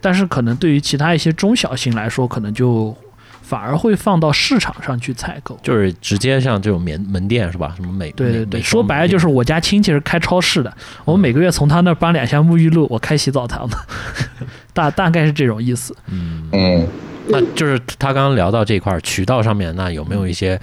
[0.00, 2.96] 但是可能对于其他一些中小型来说，可能就
[3.40, 5.58] 反而会放到市场上去采购。
[5.62, 7.72] 就是直接像这种门门店是吧？
[7.74, 10.70] 什么美对对对，说白了就是我家亲戚是开超市的，
[11.06, 13.78] 我每个月从他那儿搬两箱沐浴露，我开洗澡堂的，
[14.74, 15.96] 大大概是这种意思。
[16.08, 16.86] 嗯，嗯，
[17.28, 20.60] 那就是他刚刚聊到这块儿渠道上面，那有没有一些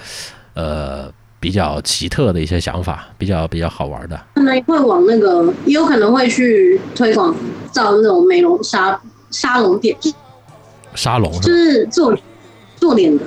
[0.54, 4.18] 呃比较奇特的一些想法，比较比较好玩的？
[4.34, 7.34] 可能会往那个，也有可能会去推广
[7.70, 8.98] 造那种美容沙
[9.30, 9.96] 沙龙店，
[10.94, 11.52] 沙龙就？
[11.52, 12.16] 是做
[12.76, 13.24] 做脸的。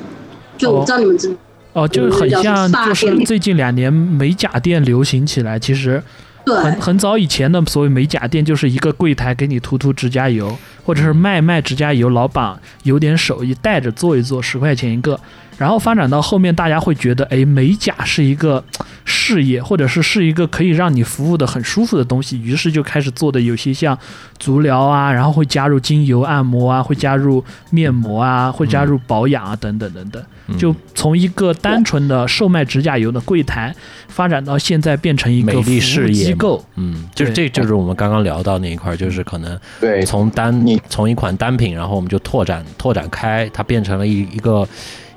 [0.57, 1.34] 就我不知道你们知
[1.72, 6.03] 哦，就很像，就是最近两年美甲店流行起来，其实
[6.43, 15.18] 对很很早以前的所谓美甲店，就是一个柜台给你涂涂指甲油，或者是卖卖指甲油，老板有点手艺，带着做一做，十块钱一个。
[15.60, 18.64] 然后发展到后面，大家会觉得，哎，美甲是一个
[19.03, 23.95] 事业，或者是是一个可以让你服务的很舒服的东西，于是就开始做的有些像
[24.39, 30.24] 足疗啊，然后会加入精油按摩啊，会加入面膜啊，会加入保养啊，等等等等。
[30.57, 33.76] 就从一个单纯的售卖指甲油的柜台，
[34.07, 36.66] 发展到现在变成一个美丽服务事业机构。
[36.76, 44.68] 嗯，就是这就是我们刚刚聊到那一块儿，就是可能对从单从一款单品，然后我们就拓展拓展开，它变成了一一个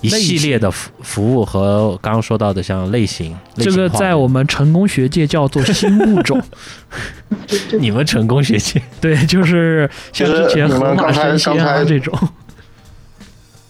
[0.02, 3.34] 一系列的服服务和刚刚说到的像类型。
[3.56, 6.40] 类这个在我们成功学界叫做新物种。
[7.80, 12.12] 你们成功学界，对，就是像之前就是你河马们刚才生鲜啊刚才这种。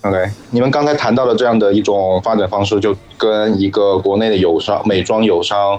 [0.03, 5.79] OK，你们刚才谈到的这样的一种发展方式，就跟一个国内的友商美妆友商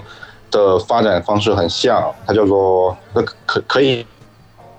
[0.50, 4.06] 的发展方式很像，它叫做那可可以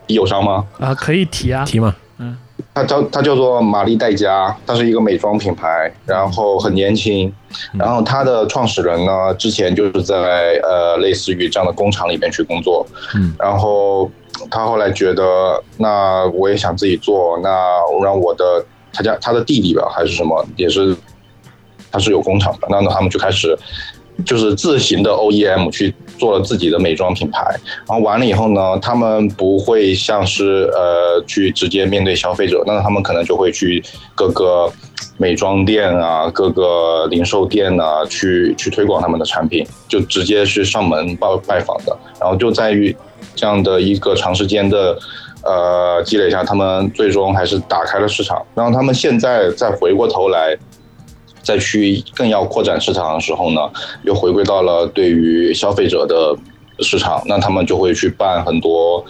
[0.07, 0.65] 友商吗？
[0.79, 1.95] 啊，可以提啊，提嘛，
[2.75, 7.31] 它叫它叫做玛丽黛佳，它是一个美妆品牌，然后很年轻，
[7.71, 14.11] 然后它的创始人呢，之前就是在呃类似于这样的工厂里面去工作，嗯，然后
[14.51, 17.49] 他后来觉得，那我也想自己做，那
[18.03, 20.93] 让我的他家他的弟弟吧还是什么，也是
[21.89, 23.57] 他是有工厂的，那那他们就开始
[24.25, 27.39] 就是自行的 OEM 去做了自己的美妆品牌，
[27.87, 33.83] 然后完了以后呢，他们不会像是呃去直接面对消费者，那他们可能就会去
[34.15, 34.71] 各个
[35.17, 42.95] 美妆店啊、各个零售店啊去去推广他们的产品，就直接是上门拜拜访的，然后就在于
[43.35, 44.97] 这样的一个长时间的。
[45.47, 48.43] 呃，积累下，他们最终还是打开了市场。
[48.55, 50.57] 然后他们现在再回过头来，
[51.45, 53.61] 再去更要扩展市场的时候呢，
[54.03, 56.35] 又回归到了对于消费者的
[56.79, 57.21] 市场。
[57.27, 59.05] 那他们就会去办很多，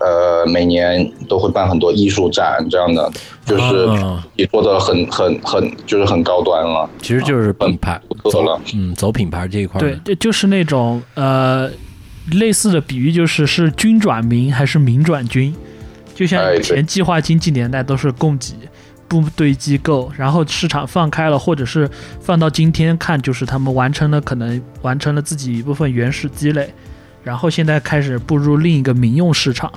[0.00, 3.12] 呃，每年都会办很多艺术展这样的，
[3.44, 8.00] 就是啊也做的很很很就是很高端了，其实就是品牌
[8.32, 8.58] 走了。
[8.74, 11.70] 嗯，走品牌这一块儿对，这就是那种呃
[12.32, 15.54] 类似的比喻，就是是军转民还是民转军，
[16.14, 18.54] 就像以前计划经济年代都是供给
[19.08, 21.88] 部队机构，然后市场放开了，或者是
[22.20, 26.72] 放到今天看，就是他们完成了可能完成了自己一部分原始积累，
[27.22, 29.70] 然后现在开始步入另一个民用市场。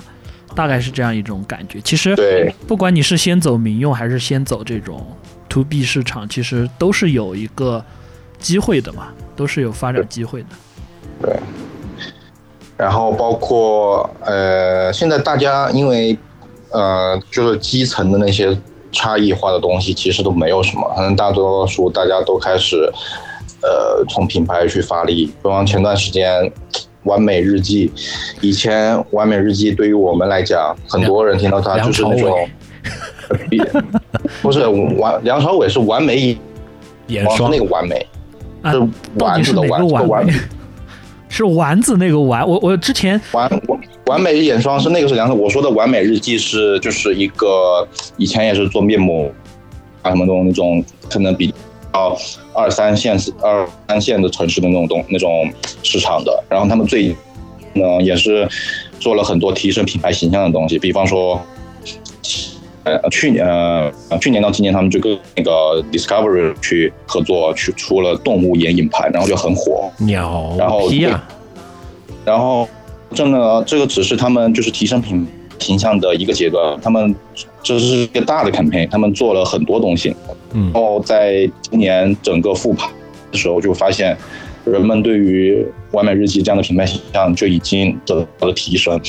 [0.55, 1.79] 大概是这样一种感觉。
[1.81, 5.05] 其实，对不管你是先走民用还是先走这种
[5.47, 7.83] to B 市场，其实都是有一个
[8.39, 10.47] 机会的嘛，都是有发展机会的。
[11.21, 11.35] 对
[12.75, 16.17] 然后包括呃，现在大家因为
[16.71, 18.57] 呃，就是基层的那些
[18.91, 22.91] 差异化的东西，其实都没有什么，可能大多数大家都开始
[23.61, 25.25] 呃从品牌去发力。
[25.25, 26.51] 比方前段时间。
[27.03, 27.89] 完美日记，
[28.41, 32.49] 以前完美日记对于我们来讲，很多人听到它就是那种，
[34.41, 36.37] 不是完梁朝伟是完美
[37.07, 38.05] 眼霜那个完美，
[38.61, 38.79] 啊是
[39.19, 40.27] 丸子的丸，个丸这个丸？
[41.29, 43.49] 是丸子那个丸，我我之前完
[44.07, 47.87] 完完美眼霜是那个是两种，我说的完美日记是就是一个
[48.17, 49.29] 以前也是做面膜
[50.01, 51.53] 啊什么东那种，可能比
[51.93, 52.17] 较
[52.53, 55.51] 二三线二三线的城市的那种东那种
[55.83, 57.15] 市场的，然后他们最
[57.73, 58.47] 呢也是
[58.99, 61.39] 做了很多提升品牌形象的东西，比方说。
[62.83, 69.91] 呃，去年呃去年到今年，他们就跟那个 Discovery 去合作，去出了动物眼影盘，然后就很火。
[69.97, 70.89] 鸟然后
[72.23, 72.65] 然后
[73.13, 75.25] 真的这个只是他们就是提升品
[75.59, 77.15] 形象的一个阶段，他们
[77.63, 80.15] 这是一个大的 campaign，他们做了很多东西。
[80.53, 82.89] 嗯然后在今年整个复盘
[83.31, 84.17] 的时候，就发现
[84.65, 88.99] 人们对于完美日记这样的品牌形象就已经得到了提升。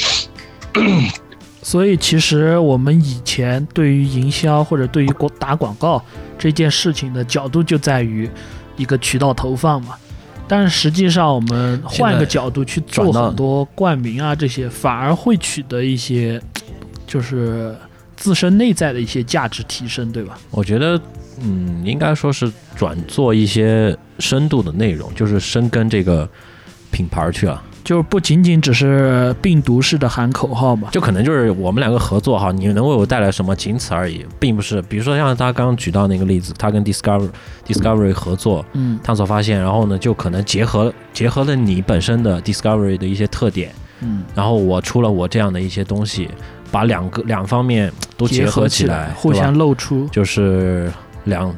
[1.63, 6.03] 所以其实我们以前对于营销或者对于广打广告
[6.39, 8.29] 这件事情的角度就在于
[8.77, 9.95] 一个渠道投放嘛，
[10.49, 16.41] 但是实际上我们换个角度去做很多冠名啊这些，反而会取得一些
[17.07, 17.77] 就是
[18.17, 20.39] 自身内在的一些价值提升，对吧？
[20.51, 21.01] 我觉得，
[21.41, 26.29] 嗯，应该说是转做一些深度的内容，就是深耕这个
[26.91, 27.63] 品牌去了。
[27.85, 34.83] 就是不仅仅只是病毒式的喊口号嘛，就可能就是我们两个合作哈，你能为我带来什么，仅此而已，并不是。
[34.83, 37.31] 比如说像他刚刚举到那个例子，他跟 Discovery
[37.67, 38.99] Discovery 合作，嗯。
[39.03, 46.29] 探索发现，然后呢，就可能结合结合了你本身的 Discovery 的一些特点，嗯，然后我出了我这样的一些东西，
[46.71, 50.93] 把两个两方面都结合起来，互相露出，就是
[51.25, 51.55] 两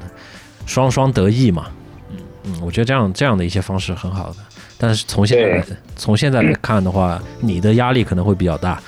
[0.66, 1.66] 双双得益嘛。
[2.11, 2.18] 嗯。
[2.45, 4.37] 嗯，我觉得这样这样的一些方式很好的，
[4.83, 5.62] 但是从现在
[5.95, 8.83] 从现在来看的话，你的压力可能会比较大。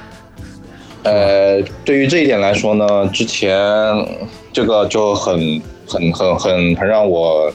[1.04, 3.50] 呃，对于这一点来说呢，之前
[4.52, 7.50] 这个就很很很很很让我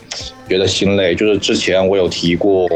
[0.49, 1.13] 觉得心累。
[1.13, 2.67] 就是之前我有提过，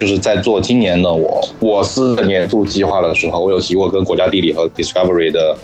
[0.00, 5.54] 就是在做今年的我我司的年度计划的时候，我有提过跟国家地理和 Discovery 的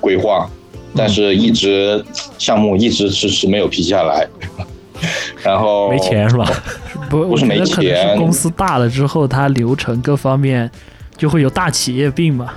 [0.00, 0.48] 规划，
[0.96, 2.02] 但是一直
[2.38, 4.26] 项目一直迟迟没有批下来。
[5.48, 6.46] 然后没钱是吧？
[7.08, 10.70] 不，不是没我觉得可能是钱公司大了之后，它流程各方面
[11.16, 12.52] 就会有大企业病嘛。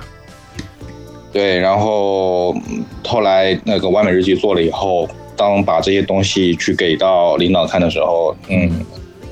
[1.32, 8.70] 对，然后嗯后来那个完美日记做了以后，当把这些东西去给到领导看的时候，嗯，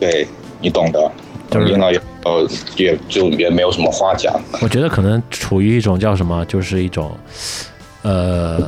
[0.00, 0.26] 对
[0.62, 1.12] 你懂的，
[1.50, 4.34] 就是领导也呃也就也没有什么话讲。
[4.62, 7.10] 我觉得可能处于一种叫什么，就是一种，
[8.00, 8.58] 呃，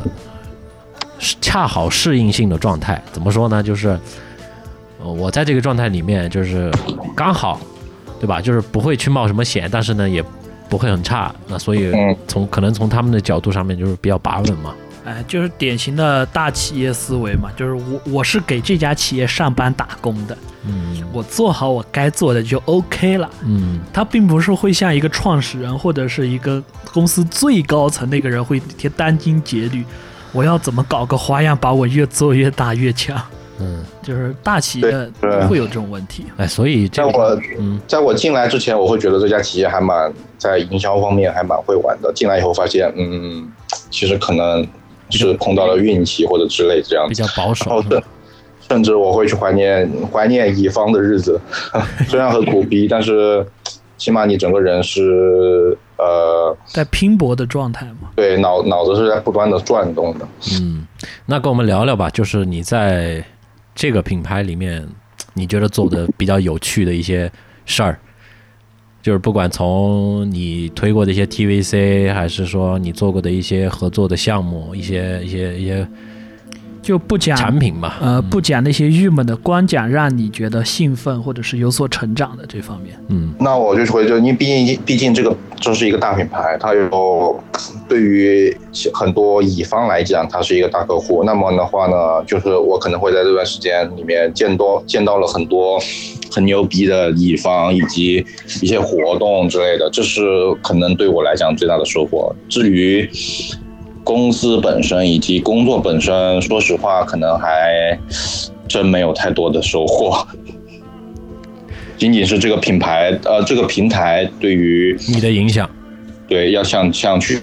[1.40, 3.02] 恰好适应性的状态。
[3.12, 3.62] 怎么说呢？
[3.62, 4.00] 就是呃
[5.04, 6.70] 我在这个状态里面，就是
[7.16, 7.60] 刚好，
[8.20, 8.40] 对吧？
[8.40, 10.24] 就是不会去冒什么险，但是呢，也
[10.68, 11.34] 不会很差。
[11.48, 14.74] 那所以嗯从可能从他们的角度上面，就是比较把稳嘛。
[15.04, 23.28] 哎，就是典型的大企业思维嘛，就是我我是给这家企业上班打工的，嗯我做好我该做的就 OK 了。
[23.44, 29.84] 嗯，他并不是会像一个创始人或者是一个公司最高层那个人会天殚精竭虑，
[30.30, 33.20] 我要怎么搞个花样把我越做越大越强。
[33.58, 36.24] 嗯，就是大企业不会有这种问题。
[36.36, 42.12] 哎，所以这个在我嗯在我进来之前，我会觉得这家企业还蛮在营销方面还蛮会玩的。
[42.14, 43.50] 进来以后发现，嗯，
[43.90, 44.66] 其实可能
[45.10, 47.10] 是碰到了运气或者之类这样子。
[47.10, 47.82] 比较保守。
[47.82, 48.02] 甚
[48.68, 51.38] 甚至我会去怀念怀念乙方的日子，
[52.08, 53.44] 虽然很苦逼，但是
[53.98, 60.26] 起码你整个人是呃，在拼搏的状态嘛，对脑脑子是在不断的转动的。
[60.58, 60.86] 嗯，
[61.26, 63.22] 那跟我们聊聊吧，就是你在
[63.74, 64.86] 这个品牌里面，
[65.34, 67.30] 你觉得做的比较有趣的一些
[67.64, 67.98] 事儿，
[69.02, 75.86] 就是不管从你推过的一些 TVC，还是说你做过的一些合作的项目，一些一些一些
[76.82, 77.94] 就不讲产品嘛。
[78.00, 82.94] 呃不讲那些郁闷的，光讲让你觉得兴奋或者是有所成长的这方面。
[83.08, 87.42] 嗯那我就会就因为毕竟毕竟这个这是一个大品牌，它有
[87.88, 88.54] 对于
[88.92, 91.22] 很多乙方来讲，它是一个大客户。
[91.24, 95.80] 那么的话呢，就是我可能会在这段时间里面见多见到了很多
[96.34, 98.24] 很牛逼的乙方以及
[98.60, 100.20] 一些活动之类的，这是
[100.62, 102.34] 可能对我来讲最大的收获。
[102.48, 103.08] 至于
[104.04, 107.98] 公司本身以及工作本身，说实话，可能还
[108.66, 110.26] 真没有太多的收获。
[111.96, 115.70] 仅仅是这个品牌，呃，这个平台对于你的影响，
[116.26, 117.40] 对要想想去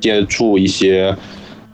[0.00, 1.16] 接触一些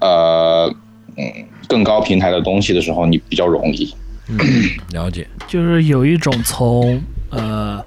[0.00, 0.70] 呃
[1.16, 1.24] 嗯
[1.66, 3.94] 更高平台的东西的时候，你比较容易。
[4.28, 4.38] 嗯，
[4.92, 5.26] 了解。
[5.48, 7.00] 就是有一种从
[7.30, 7.82] 呃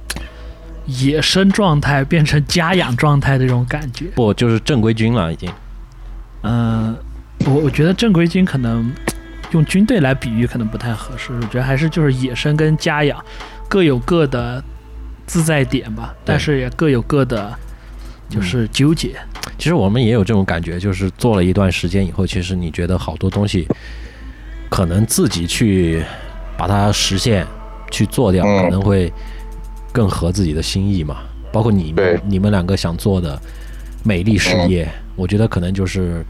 [0.87, 4.05] 野生状态变成家养状态的这种感觉。
[4.15, 5.47] 不，就是正规军了，已经。
[6.43, 6.95] 嗯、
[7.45, 8.89] 我我觉得正规军可能
[9.51, 13.23] 用军队来比喻可能不太合适，我觉得还是就是野生跟家养
[13.67, 14.63] 各有各的
[15.25, 17.53] 自在点吧，但是也各有各的
[18.29, 19.15] 就是纠结。
[19.57, 23.67] 其实我们也有这种感觉，就是做了一段时间以后，其实你觉得好多东西，
[24.69, 26.03] 可能自己去
[26.57, 27.45] 把它实现、
[27.91, 29.11] 去做掉，嗯可能会
[29.91, 31.17] 更合自己的心意嘛。
[31.51, 33.39] 包括你们你们两个想做的
[34.03, 36.23] 美丽事业，我觉得可能就是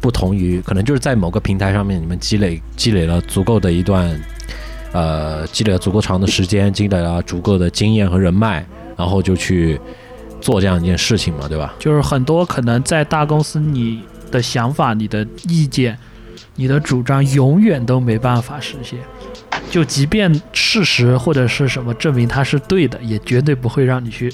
[0.00, 4.20] 不同于，可能就是在某个平台上面，你们积累积累了足够的一段，
[4.92, 8.64] 呃，积累了足够长的时间，积累了足够的经验和人脉，
[8.96, 9.80] 然后就去
[10.40, 11.74] 做这样一件事情嘛，对吧？
[11.78, 15.96] 就是很多可能在大公司，你的想法、你的意见、
[16.56, 18.98] 你的主张永远都没办法实现。
[19.70, 24.32] 就即便事实或者是什么证明它是对的，也绝对不会让你去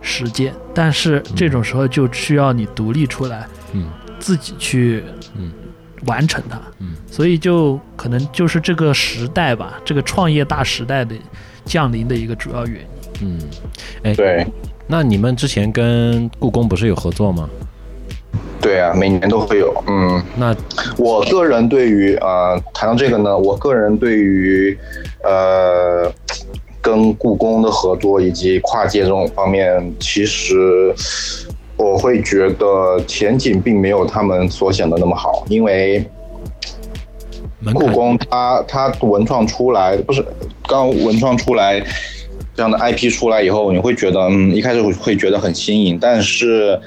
[0.00, 0.54] 实践。
[0.74, 3.88] 但是这种时候就需要你独立出来，嗯
[4.18, 5.02] 自己去
[5.36, 5.50] 嗯
[6.06, 6.60] 完成它。
[6.78, 11.14] 嗯所以就可能就是这个时代吧，这个创业大时代的
[11.64, 12.88] 降临的一个主要原因。
[13.22, 14.14] 嗯。
[14.16, 14.46] 对
[14.86, 17.48] 那你们之前跟故宫不是有合作吗？
[18.60, 19.72] 对啊，每年都会有。
[19.86, 20.54] 嗯，那
[20.98, 24.76] 我个人对于呃谈到这个呢，我个人对于
[25.24, 26.12] 呃
[26.80, 30.94] 跟故宫的合作以及跨界这种方面，其实
[31.76, 36.04] 我会觉得前景并没有他们所想的那么好，因为
[37.74, 40.24] 故宫它它文创出来不是
[40.66, 41.78] 刚文创出来
[42.54, 46.80] 这样的 IP 出来以后，你会觉得嗯一开始会觉得很新颖，但是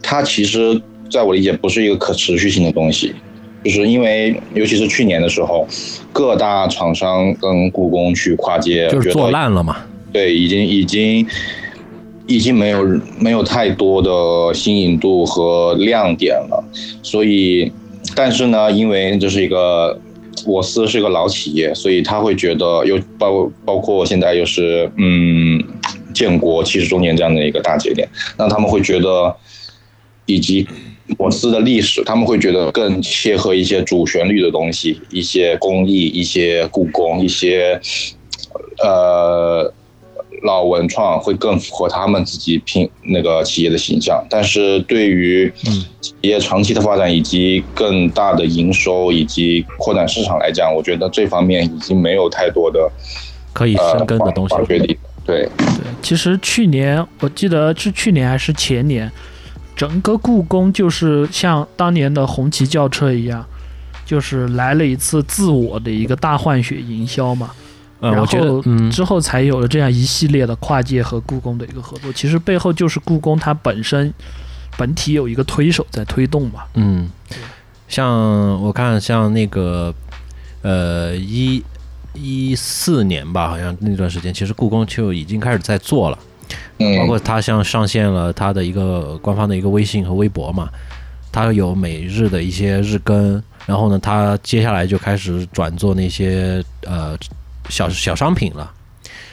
[0.00, 3.14] 它其实在我理解不是一个可持续性的东西，
[3.66, 5.66] 就是因为尤其是去年的时候，
[6.12, 9.76] 各大厂商跟故宫去跨界，就是做烂了嘛。
[10.12, 11.26] 对，已经已经
[12.28, 16.64] 已经没有没有太多的新颖度和亮点了，
[17.02, 17.72] 所以，
[18.14, 19.98] 但是呢，因为这是一个
[20.46, 25.60] 我司是一个老企业，所以他会觉得又包包括现在又是嗯
[26.14, 28.08] 建国七十周年这样的一个大节点，
[28.38, 29.34] 那他们会觉得
[30.24, 30.66] 以及
[31.18, 37.80] 我司的历史，他们会觉得更切合一些主旋律的东西，一些工艺，一些故宫，一些
[38.78, 39.72] 呃。
[40.42, 45.50] 老文创会更符合他们自己品那个企业的形象，但是对于
[46.00, 52.88] 企业长期的发展以及更大的营收以及扩展市场来讲，我觉得这方面已经没有太多的
[53.54, 54.54] 可以深耕的东西。
[54.68, 54.78] 对
[55.24, 55.48] 对，
[56.02, 59.10] 其实去年我记得是去年还是前年，
[59.76, 63.44] 整个故宫就是像当年的红旗轿车一样，
[64.04, 67.50] 就是来了一次自我的一个大换血营销嘛。
[67.98, 74.12] 然后之后才有了这样一系列的跨界和故宫的一个合作，其实背后就是故宫它本身
[74.76, 76.64] 本体有一个推手在推动嘛。
[76.74, 77.08] 嗯，
[77.88, 79.92] 像我看像那个
[80.60, 81.64] 呃一
[82.12, 86.18] 一四年吧，好像那段时间，其实故宫就已经开始在做了，
[86.98, 90.68] 包括他像上线了他的一个官方的一个微信和微博嘛，
[91.30, 97.16] 他有每日的一些日更，然后呢，他接下来就开始转做那些呃。
[97.68, 98.72] 小小商品了，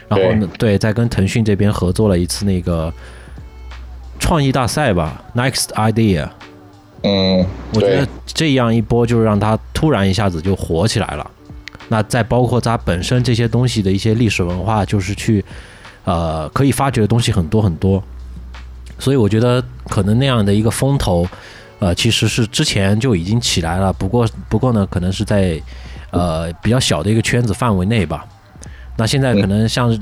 [0.08, 2.92] 然后呢，对，在跟腾讯这边合作了一次那个
[4.20, 6.28] 创意大赛吧，Next Idea。
[7.04, 7.46] 嗯，
[7.76, 11.30] 我觉得这样一波就是让他突然一下子就火起来了。
[11.90, 15.46] 那再包括他本身这些东西的一些历史文化，就是去
[16.04, 18.04] 呃可以发掘的东西很多很多。
[19.00, 21.28] 所以我觉得可能那样的一个风头，
[21.80, 23.92] 呃，其实是之前就已经起来了。
[23.94, 25.62] 不过不过呢，可能是在。
[26.16, 28.24] 呃，比较小的一个圈子范围内吧。
[28.96, 30.00] 那现在可能像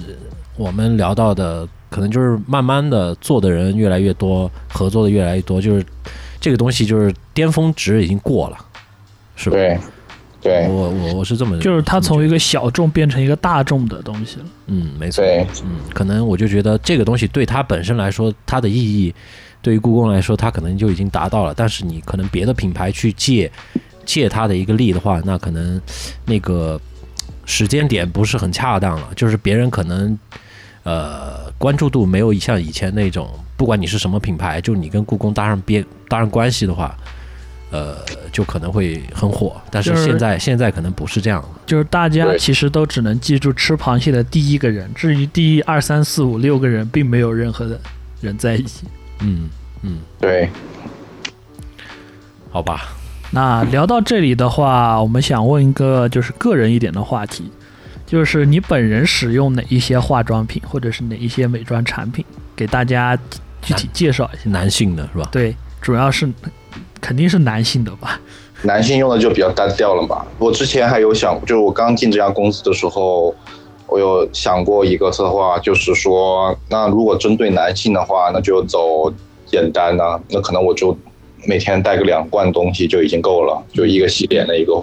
[0.58, 5.86] 我们聊到的，可能就是慢慢的做的人越来越多，合作的越来越多，就是
[6.38, 8.58] 这个东西就是巅峰值已经过了，
[9.38, 9.56] 是吧？
[9.56, 9.80] 对，
[10.42, 14.46] 对，我我我是这么，就是它从一个小众变成一个大众的东西了。
[14.68, 15.24] 嗯，没错。
[15.64, 19.14] 嗯，可能我就觉得这个东西对它本身来说，它的意义
[19.62, 21.54] 对于故宫来说，它可能就已经达到了。
[21.54, 23.52] 但是你可能别的品牌去借。
[24.04, 25.80] 借它的一个力的话，那可能
[26.26, 26.78] 那个
[27.46, 29.08] 时间点不是很恰当了。
[29.16, 30.18] 就是别人可能
[30.82, 36.98] 呃关注度没有像以前那种，不管你是什么品牌，就你跟故宫搭上边搭上关系的话，
[37.72, 37.98] 呃，
[38.32, 39.60] 就可能会很火。
[39.72, 41.50] 但是现在现在可能不是这样了。
[41.66, 47.80] 就是大家其实都只能记住吃螃蟹的第一个人，至于第二三四五六个人，并没有任何的
[48.20, 48.86] 人在一起。
[49.22, 49.50] 嗯
[49.84, 50.50] 嗯，对，
[52.50, 52.90] 好吧。
[53.32, 57.50] 那聊到这里的话，我们想问一个就是个人一点的话题，
[58.06, 63.18] 就是你本人使用哪一些化妆品，或者是哪一些美妆产品，给大家
[63.62, 64.50] 具体介绍一下。
[64.50, 65.30] 男性的是吧？
[65.32, 66.30] 对，主要是
[67.02, 68.22] 肯定是男性的吧。
[68.62, 70.26] 男性用的就比较单调了嘛。
[70.38, 73.36] 我之前还有想，就是我刚进这家公司的时候，
[73.88, 79.12] 我有想过一个策划，就是说，那如果针对男性的话，那就走
[79.46, 80.96] 简单的，那可能我就。
[81.48, 84.74] 每天带个两罐东西就已经够了，就一个洗脸的一个，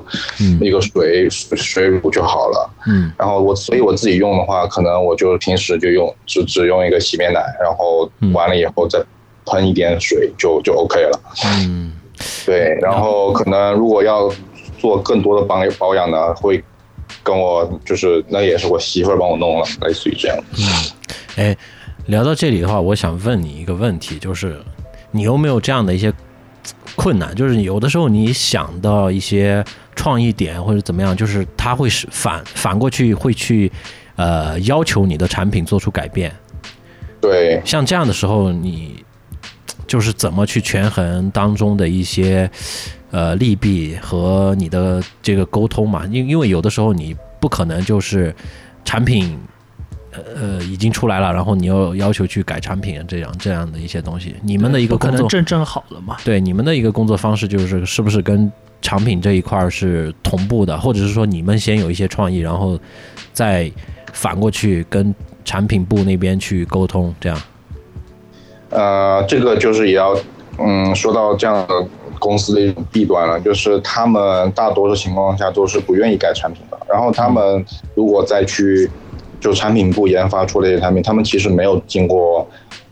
[0.40, 2.68] 嗯一个水水乳就好了。
[2.88, 9.00] 嗯，然后我所以我自己用的话，可能我就平时就用只只用一个洗面奶，然后完了以后再
[9.46, 11.20] 喷一点水就就 OK 了。
[11.44, 11.92] 嗯，
[12.46, 14.30] 对，然后可能如果要
[14.78, 16.62] 做更多的保保养呢，会
[17.22, 20.36] 跟我就是那也是我媳妇儿帮我弄了，类似于这样。
[20.56, 20.64] 嗯，
[21.36, 21.56] 哎，
[22.06, 24.60] 聊到这里的话，我想问你一个问题，就是
[25.10, 26.12] 你有没有这样的一些？
[26.96, 29.64] 困难就是有的时候你想到一些
[29.94, 33.70] 创意点或者怎么样，就是他会是反反过去会去
[34.16, 36.30] 呃要求你的产品做出改变。
[37.20, 38.97] 对，像这样的时候，你
[39.88, 42.48] 就是怎么去权衡当中的一些
[43.10, 46.06] 呃利弊和你的这个沟通嘛？
[46.06, 48.32] 因因为有的时候你不可能就是
[48.84, 49.36] 产品。
[50.34, 56.16] 呃，已经出来了，然后你又要求去改产品，这样这样的一些东西，你们的一个工作正正好了嘛？
[56.24, 58.50] 对，你们的一个工作方式就是是不是跟
[58.82, 62.76] 产品这一块是同步的，或者是说你们先有一些创意，然后
[63.32, 63.70] 再
[64.12, 65.14] 反过去跟
[65.44, 67.40] 产品部那边去沟通，这样？
[68.70, 70.16] 呃，这个就是也要
[70.58, 71.86] 嗯，说到这样的
[72.18, 77.64] 公司的一种弊端了，就是他们大多数情况下都是不愿意改产品的，然后他们
[77.94, 78.90] 如果再去。
[79.40, 82.44] 就产品部研发出的一些产品，他们其实没有经过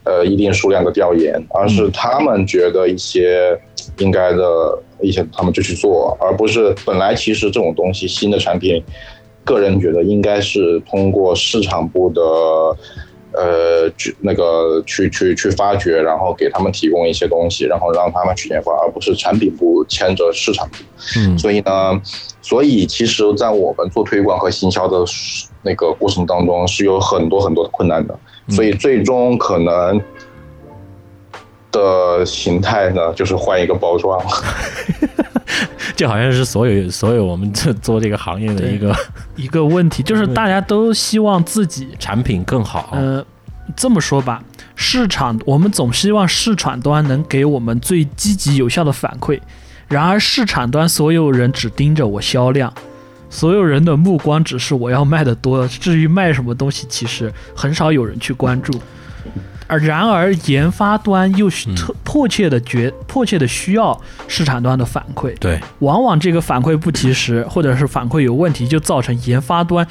[0.05, 3.59] 呃一定数量的调研，而是他们觉得一些
[3.99, 8.81] 应该的一些，他们就去做，而不是本来其实这种东西新的产品，
[9.43, 12.23] 个人觉得应该是通过市场部的
[13.37, 20.77] 呃去那个去去去发掘，然后给他们提供一些东西，然后让他们去研发，而不是产品部牵着市场部。
[21.19, 22.01] 嗯所以呢，
[22.41, 25.05] 所以其实，在我们做推广和行销的
[25.63, 28.19] 那个过程当中，是有很多很多的困难的。
[28.49, 30.01] 所以最终可能
[31.71, 34.19] 的形态呢，就是换一个包装。
[35.99, 38.95] 这好像是所有所有我们这 做这个行业的一个
[39.35, 42.91] 一个问题 就是大家都希望自己产品更好。
[42.93, 43.25] 呃，
[43.75, 44.43] 这么说吧，
[44.75, 49.41] 市场我们总希望市场端能给我们最积极有效的反馈，
[49.89, 52.73] 然而市场端所有人只盯着我销量，
[53.31, 58.73] 所有人的目光只是我要卖的多，至于卖什么东西，其实很少有人去关注。
[59.67, 69.87] 而然而研发端又需特迫切的觉迫切的需要市场端的反馈，对，往往这个反馈不及时， 或者是反馈有问题，就造成研发端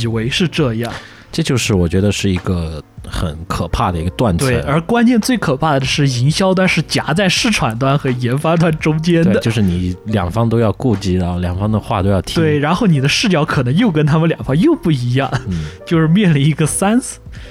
[0.00, 0.92] 以为是这样。
[1.32, 4.48] 这就是我觉得是一个很可怕的一个断层。
[4.48, 9.40] 对，而关键最可怕的是，营销端是夹在市场端和研发端中间，的。
[9.40, 12.42] 就是你两方都要顾及到，两方的话都要听。
[12.42, 17.00] 对，然后你的视角可能又跟他们两方又不一样，嗯，就是面临一个三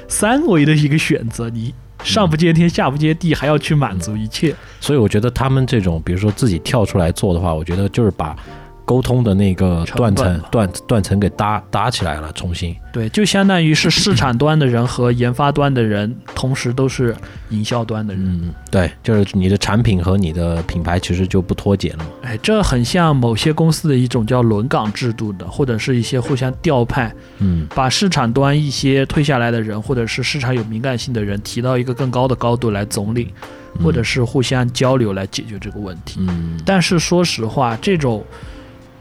[0.08, 4.53] 三维的一个选择，你上不接天，下不接地，还要去满足一切。
[4.80, 8.36] 所以我觉得他们这种，比如说自己跳出来做的话，我觉得就是把
[8.86, 12.75] 沟通的那个断层断断层给搭搭起来了，重新。
[12.93, 17.13] 对，就相当于是市场端的人和研发端的人，同时都是
[17.49, 18.23] 营销端的人。
[18.23, 22.05] 嗯，对，就是你的产品和你的品牌其实就不脱节了嘛。
[22.21, 33.27] 哎，这很像某些公司的一种叫轮岗制度的，或者是一些互相调派，嗯把市场端一些退下来的人，或者是市场有敏感性的人提到一个更高的高度来总领，
[33.83, 36.21] 或者是互相交流来解决这个问题。
[36.29, 38.23] 嗯但是说实话，这种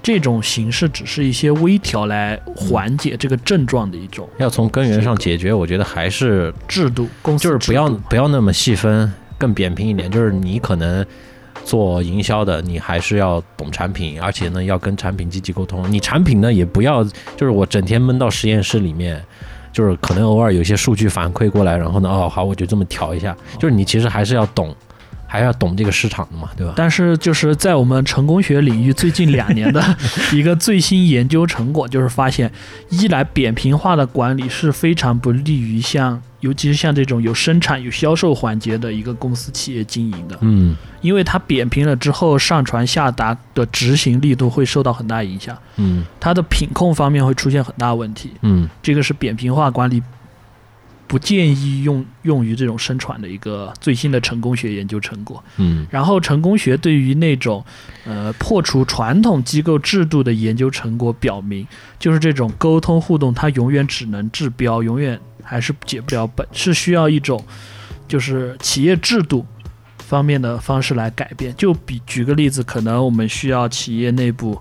[0.04, 10.10] 这种形式只是一些微调来缓解这个症状的一种要从根源上解决，我觉得还是制度，公司就是不要不要那么细分，更扁平一点。
[10.10, 11.04] 就是你可能
[11.64, 15.90] 做营销的，你还是要懂产品，而且呢要跟产品积极沟通。
[15.90, 19.20] 你产品呢也不要就是我整天闷到实验室里面。
[19.72, 23.36] 就是可能偶尔有些数据反馈过来，然后呢，哦，好，我就这么调一下。
[23.58, 24.72] 就是你其实还是要懂，
[25.34, 26.74] 还要懂这个市场的嘛，对吧？
[26.76, 29.82] 但是就是在我们成功学领域最近两年的
[30.32, 32.48] 一个最新研究成果，就是发现，
[32.88, 40.76] 一来扁平化的管理是非常不利于像，尤其是像这种有生产有销售环节的一个公司企业经营的，嗯。
[41.00, 46.04] 因为它扁平了之后，上传下达的执行力度会受到很大影响，嗯。
[46.20, 48.30] 它的品控方面会出现很大问题。
[48.42, 48.68] 嗯。
[48.80, 50.00] 这个是扁平化管理
[51.06, 55.42] 不建议用用于这种生产的一个最新的成功学研究成果。
[55.58, 57.64] 嗯然后成功学对于那种
[58.04, 61.66] 呃破除传统机构制度的研究成果表明，
[61.98, 67.44] 就是这种沟通互动，它永远只能治标，永远还是解不了本，是需要一种
[68.08, 69.46] 就是企业制度
[69.98, 71.54] 方面的方式来改变。
[71.56, 74.60] 就比举个例子，可能我们需要企业内部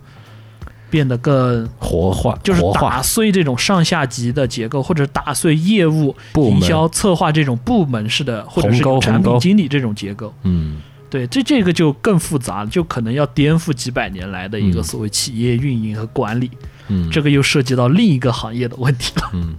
[0.93, 10.31] 变得更活化就是打碎这种上下级的结构，或者打碎业务、营销、策划这种部门式的，或者是产品经理这种结构。
[10.43, 10.77] 嗯。
[11.09, 14.83] 对，这这个就更复杂了，就可能要颠覆几百年来的一个嗯。
[14.83, 16.51] 所谓企业运营和管理，
[16.89, 17.09] 嗯。
[17.09, 19.31] 这个又涉及到另一个行业的问题了。
[19.33, 19.55] 嗯。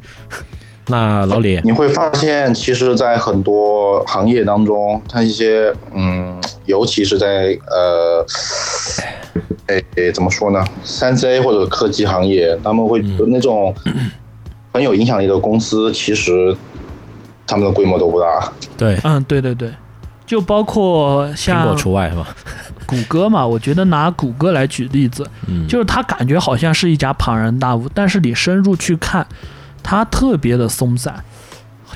[0.88, 8.24] 那老李，你会发现，其实，在很多行业当中，它一些嗯，尤其是在呃，
[9.68, 10.62] 诶、诶怎么说呢？
[10.82, 13.74] 三 C 或者科技行业，他们会那种
[14.72, 16.54] 很有影响力的公司，其实
[17.46, 18.52] 他们的规模都不大。
[18.76, 19.70] 对，嗯，对对对，
[20.26, 22.28] 就包括苹像果除外是吧？
[22.86, 29.26] 谷歌嘛，我觉得拿谷歌来举例子，嗯，就是它感觉好像是一家庞然大物，但是你深入去看，
[29.84, 31.22] 它特别的松散，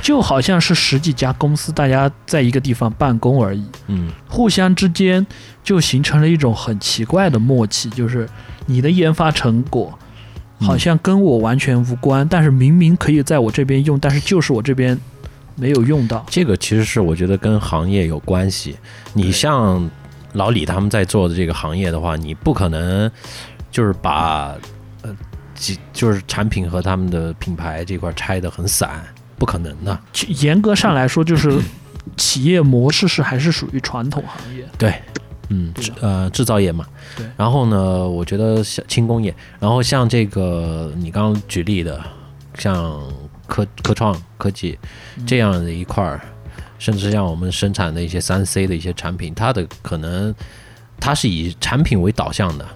[0.00, 3.64] 就好像是十几家公司大家在一个地方办公而已。
[3.88, 5.26] 嗯互相之间
[5.64, 8.28] 就形成了一种很奇怪的默契，就是
[8.66, 9.98] 你的研发成果
[10.60, 14.98] 好像跟我完全无关，但是明明可以在我这边用，但是就是我这边
[15.56, 16.24] 没有用到。
[16.28, 18.76] 这个其实是我觉得跟行业有关系。
[19.14, 19.90] 你像
[20.34, 23.10] 老李他们在做的这个行业的话，你不可能
[23.70, 24.58] 就是把呃
[25.58, 29.02] 几就是产品和他们的品牌这块拆得很散，
[29.36, 29.98] 不可能的。
[30.12, 31.60] 其严格上来说，就是
[32.16, 34.64] 企业模式是还是属于传统行业。
[34.78, 35.02] 对，
[35.48, 36.86] 嗯，制呃制造业嘛。
[37.16, 42.00] 对然后呢，我觉得像轻工业，然后像这个你刚刚举例的，
[42.54, 43.00] 像
[43.46, 44.78] 科科创科技
[45.26, 46.20] 这样的一块儿，
[46.78, 50.34] 甚至像我们生产的一些三 C 的一些产品，它的可能
[51.00, 52.66] 它是以产品为导向的，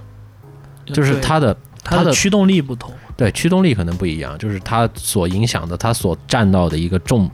[0.87, 2.91] 就是它的它的驱动力不同。
[3.17, 7.31] 对对，驱动力可能不一样，就是它所影响的，它所占到的一个重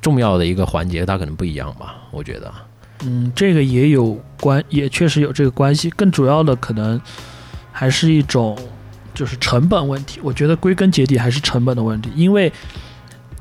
[0.00, 2.52] 重要的一个环节，它可能不一样吧，我觉得。
[3.04, 5.90] 嗯，这个也有关，也确实有这个关系。
[5.90, 7.00] 更主要的可能
[7.72, 8.56] 还是一种
[9.12, 10.20] 就是成本问题。
[10.22, 12.52] 我觉得归根结底还是成本的问题，因为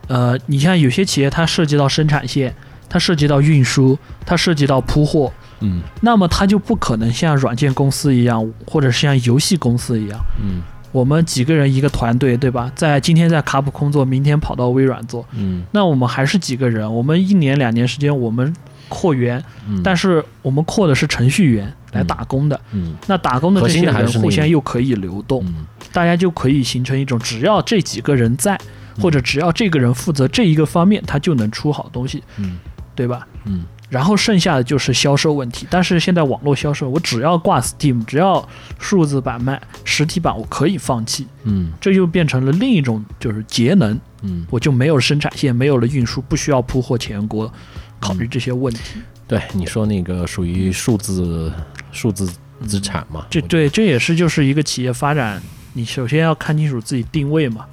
[0.08, 2.54] 呃，你像有些企业它涉及到生产线，
[2.90, 5.32] 它涉及到运输，它涉及到铺货，
[5.64, 10.62] 嗯那么它就不可能像软件公司一样，或者是像游戏公司一样，嗯。
[10.92, 12.72] 我们几个人一个团队，对吧？
[12.76, 15.64] 在今天在卡普空做，明天跑到微软做，嗯。
[15.72, 18.56] 那我们还是几个人，我们一年两年时间我们
[18.90, 22.94] 扩员，嗯，但是我们扩的是程序员来打工的，嗯。
[23.08, 25.66] 那打工的这些人互相又可以流动，嗯。
[25.92, 28.56] 大家就可以形成一种，只要这几个人在，
[29.02, 32.60] 或者只要这个人负责这一个方面，他就能出好东西，嗯。
[32.96, 33.28] 对吧？
[33.46, 33.64] 嗯
[33.94, 38.44] 然后剩下的就是销售问题，但是现在网络销售，我只要挂 Steam，只要
[38.80, 47.54] 数字版卖，实体版我可以放弃，嗯这就变成了另一种就是节能，嗯，我就没有生产线，没有了运输，不需要铺货全国，
[48.00, 49.00] 考虑这些问题。
[49.28, 51.54] 对，你说那个属于数字
[51.92, 52.28] 数字
[52.66, 53.28] 资产嘛？
[53.30, 55.40] 这对，这也是就是一个企业发展，
[55.74, 57.64] 你首先要看清楚自己定位嘛，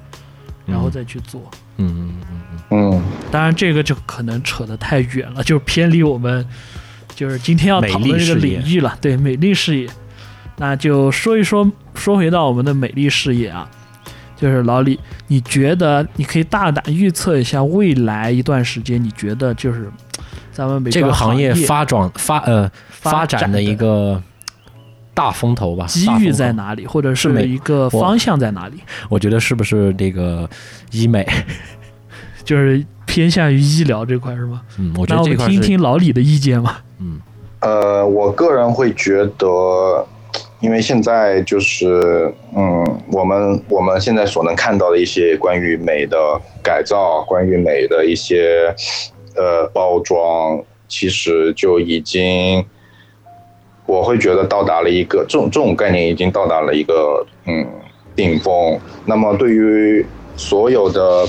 [0.67, 1.41] 然后再去做。
[1.77, 6.45] 嗯嗯嗯嗯，当然，这个就可能扯得太远了，就是偏离我们
[7.13, 8.97] 就是今天要讨论这个领域了。
[9.01, 9.89] 对，美丽事业，
[10.57, 13.69] 那就说一说，说回到我们的美丽事业啊，
[14.37, 14.97] 就是老李，
[15.27, 19.91] 你觉得你可以大胆预测一下未来一段时间，你觉得就是
[20.53, 24.23] 咱们美这个行业业发展发呃发展展的一个
[25.13, 25.85] 大风头吧？
[25.87, 26.53] 机遇在？
[26.53, 28.75] 哪里，或者是是美一个方向在哪里？
[29.09, 30.49] 我觉得是不是这个
[30.91, 31.27] 医美？
[32.43, 34.61] 就是偏向于医疗这块是吗？
[34.79, 36.83] 嗯，我觉那我们听得这块是听老李的意见吧。
[36.99, 37.19] 嗯
[37.61, 40.03] 呃，我个人会觉得，
[40.61, 46.17] 因为现在就是，嗯，我们我们现在所能看到的一些关于美的
[46.63, 48.73] 改造，关于美的一些
[49.35, 52.65] 呃包装，其实就已经，
[53.85, 57.63] 我会觉得到达了一个这种这种概念已经到达了一个嗯
[58.15, 58.79] 顶峰。
[59.05, 60.03] 那么对于
[60.35, 61.27] 所有的，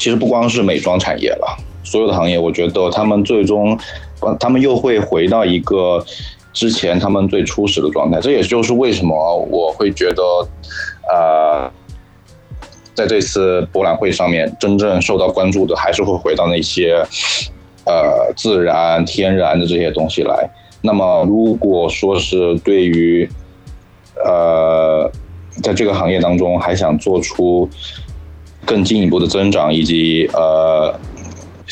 [0.00, 3.78] 其实不光是美妆产业了，所有的行业，我觉得他们最终。
[4.38, 6.04] 他们又会回到一个
[6.52, 8.20] 之前他们最初始的状态。
[8.20, 9.14] 这也就是为什么
[9.50, 10.22] 我会觉得，
[11.10, 11.70] 呃，
[12.94, 17.02] 在这次博览会上面，真正受到关注的还是会回到那些
[17.86, 20.50] 呃自然、天然的这些东西来。
[20.82, 23.26] 那么，如果说是对于
[24.22, 25.10] 呃，
[25.62, 27.66] 在这个行业当中还想做出
[28.64, 30.98] 更进一步的增长，以及呃。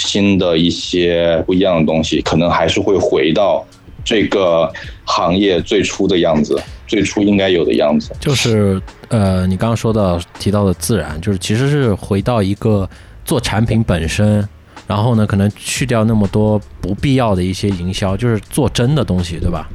[0.01, 3.67] 新的一些不一样的东西，可能还是会回到
[4.05, 4.73] 这个
[5.05, 8.13] 行业最初的样子，最初应该有的样子。
[8.21, 12.89] 就是呃，你刚刚说到提到的自然，就是其实是回到一个
[13.25, 14.49] 做产品本身，
[14.87, 19.69] 然后呢，可能去掉那么多不必要的一些营销，就是做真的东西，对吧？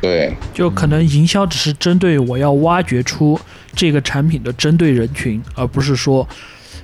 [0.00, 3.36] 对，就可能营销只是针对我要挖掘出
[3.74, 6.24] 这个产品的针对人群，而不是说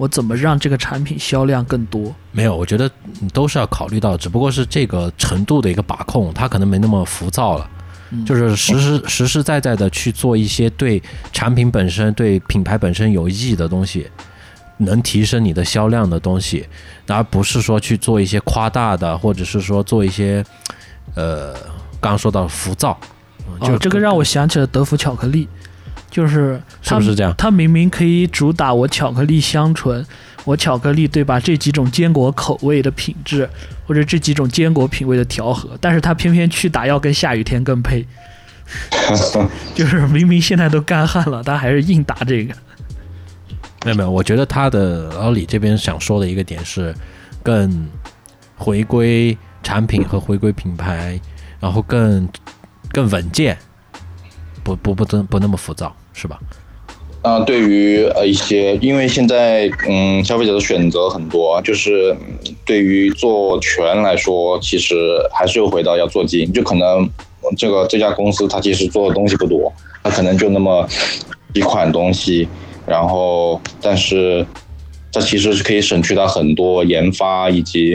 [0.00, 2.14] 我怎么让这个产品销量更多。
[2.32, 2.90] 没有，我觉得
[3.34, 7.68] 都是要考虑到，只不过是这个程度的一个把控，它可能没那么浮躁了。
[8.12, 11.00] 嗯就是实实实实在在的去做一些对
[11.32, 14.08] 产品本身、对品牌本身有意义的东西，
[14.78, 16.66] 能提升你的销量的东西，
[17.06, 20.42] 而不是说去做一些夸大的，或者是说做一些
[21.14, 21.52] 呃，
[22.00, 22.98] 刚刚说到浮躁，
[23.46, 25.46] 嗯就哦，这个让我想起了德芙巧克力，
[26.10, 27.32] 就是它是不是这样？
[27.38, 30.04] 它明明可以主打我巧克力香醇，
[30.44, 31.38] 我巧克力对吧？
[31.38, 33.48] 这几种坚果口味的品质，
[33.86, 38.04] 或者这几种坚果品味的调和，但是它偏偏去打要跟下雨天更配，
[39.74, 42.54] 就是明明现在都干旱了，他还是硬打这个。
[43.84, 46.94] 没有没有，我觉得他的老李这边想说的一个点是，
[47.42, 47.88] 更
[48.56, 51.18] 回归产品和回归品牌，
[51.58, 52.28] 然后更
[52.92, 53.56] 更稳健，
[54.62, 56.38] 不不不不不那么浮躁，是吧？
[57.22, 62.16] 啊、对于呃一些，因为现在嗯消费者的选择很多，就是
[62.64, 64.96] 对于做全来说，其实
[65.30, 67.06] 还是又回到要做精，就可能
[67.58, 69.70] 这个这家公司它其实做的东西不多，
[70.02, 70.88] 它可能就那么
[71.52, 72.48] 几款东西，
[72.86, 74.46] 然后但是
[75.12, 77.94] 它其实是可以省去它很多研发以及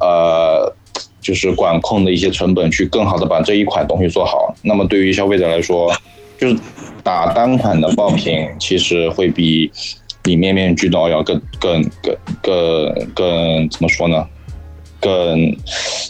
[0.00, 0.74] 呃
[1.20, 4.54] 就是管控的一些成本，去更好的把这一款东西做好。
[4.62, 5.92] 那么对于消费者来说，
[6.38, 6.56] 就是
[7.02, 9.70] 打单款的爆品，其实会比
[10.22, 14.26] 比面面俱到要更更更更更怎么说呢？
[15.00, 15.56] 更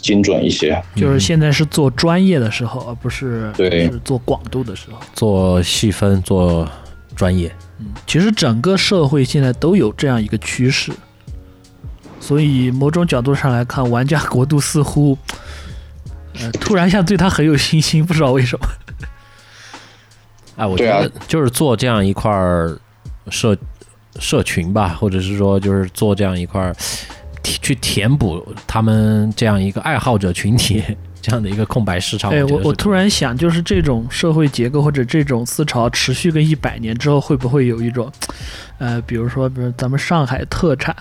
[0.03, 0.79] 精准一些。
[0.95, 4.99] 就是现在是做专业的时候，而不是对是做广度的时候。
[5.15, 6.69] 做细分，做
[7.15, 7.51] 专业。
[7.79, 10.91] 嗯其实整个社会现在都有这样一个趋势，
[12.19, 15.17] 所以某种角度上来看，玩家国度似乎，
[16.39, 18.65] 呃，突然一下对他很有信心，不知道为什么。
[20.55, 22.77] 哎，我觉对啊得就是做这样一块儿
[23.29, 23.57] 社
[24.19, 26.75] 社群吧，或者是说就是做这样一块儿
[27.43, 30.83] 去填补他们这样一个爱好者群体
[31.21, 32.31] 这样的一个空白市场。
[32.31, 38.11] 哎，我我突然想，就是这种社会结构或者这种思潮持续个一百年之后，会不会有一种，
[38.77, 40.95] 呃，比如说，比如咱们上海特产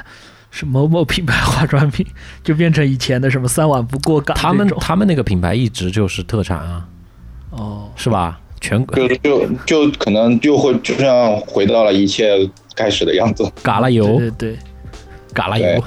[0.50, 2.07] 是某某品牌化妆品，
[2.42, 6.88] 就变成以前的什么三碗不过岗他们他们那个品牌一直就是特产啊，
[7.50, 8.38] 哦，是吧？
[8.62, 13.44] 全国就就就可能就会就像回到了一切开始的样子。
[13.62, 14.58] 嘎啦油对，对对，
[15.34, 15.84] 嘎啦油，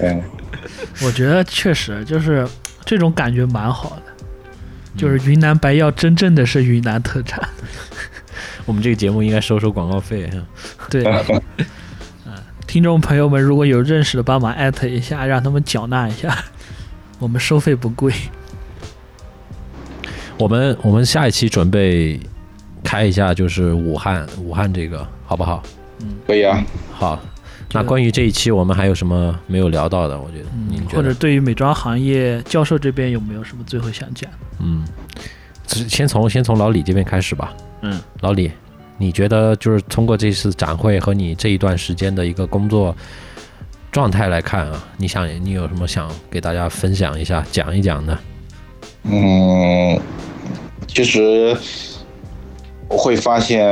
[0.00, 0.22] 嗯，
[1.04, 2.46] 我觉得确实就是
[2.84, 4.02] 这种感觉蛮好的，
[4.96, 7.46] 就是云南白药真正的是云南特产，
[8.64, 10.30] 我们这个节目应该收收广告费。
[10.88, 11.04] 对。
[12.24, 12.32] 嗯，
[12.68, 16.44] 听众朋友们，如果有认识的，帮忙艾特一下，让他们缴纳一下，
[17.18, 18.12] 我们收费不贵。
[20.38, 22.20] 我们我们下一期准备
[22.84, 25.62] 开一下，就是武汉武汉这个好不好？
[26.00, 26.62] 嗯可以啊。
[26.92, 27.20] 好。
[27.72, 30.18] 那关于这一期我们还有什么没有聊到的？
[30.18, 34.30] 我觉得，嗯觉得或者对于美妆行业，教授这边有没有什么最后想讲？
[34.60, 34.84] 嗯，
[35.66, 37.52] 只先从先从老李这边开始吧。
[37.82, 38.52] 嗯，老李，
[38.98, 42.96] 你觉得就是通过这次展会和你这一段时间的一个工作
[43.90, 48.16] 状态来看啊，你想你有什么想给大家分享一下、讲一讲的？
[49.08, 50.00] 嗯，
[50.88, 51.56] 其实
[52.88, 53.62] 我会发现，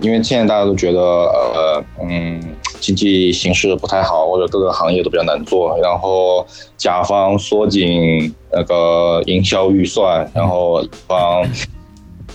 [0.00, 2.40] 因为现在大家都觉得，呃，嗯，
[2.80, 11.42] 经济形势不太好，或者各个行业都比较难做，然后甲方缩紧那个营销预算，然后乙方，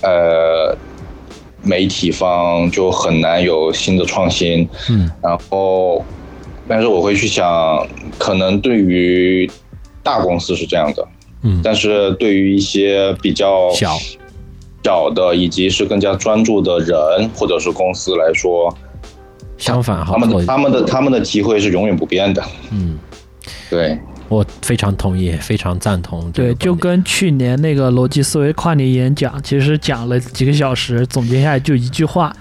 [0.01, 0.77] 呃，
[1.63, 4.67] 媒体方就很难有新的创新。
[4.89, 6.03] 嗯然后，
[6.67, 7.87] 但是我会去想，
[8.19, 9.49] 可能对于
[10.03, 11.07] 大公司是这样的，
[11.45, 13.95] 嗯，但是对于一些比较小。
[14.83, 18.71] 小的以及是更加专注的人或者是公司来说，
[19.57, 22.43] 相反，好他们的他们的他们的机会是永远不变的。
[22.69, 22.95] 嗯，
[23.67, 23.97] 对，
[24.29, 32.31] 我非常同意，非常赞同对，就跟去年那个逻辑思维跨年演讲，其实讲了几个小时，总结下来就一句话：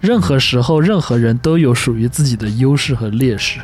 [0.00, 3.60] 任何时候，任何人都有属于自己的优势和劣势。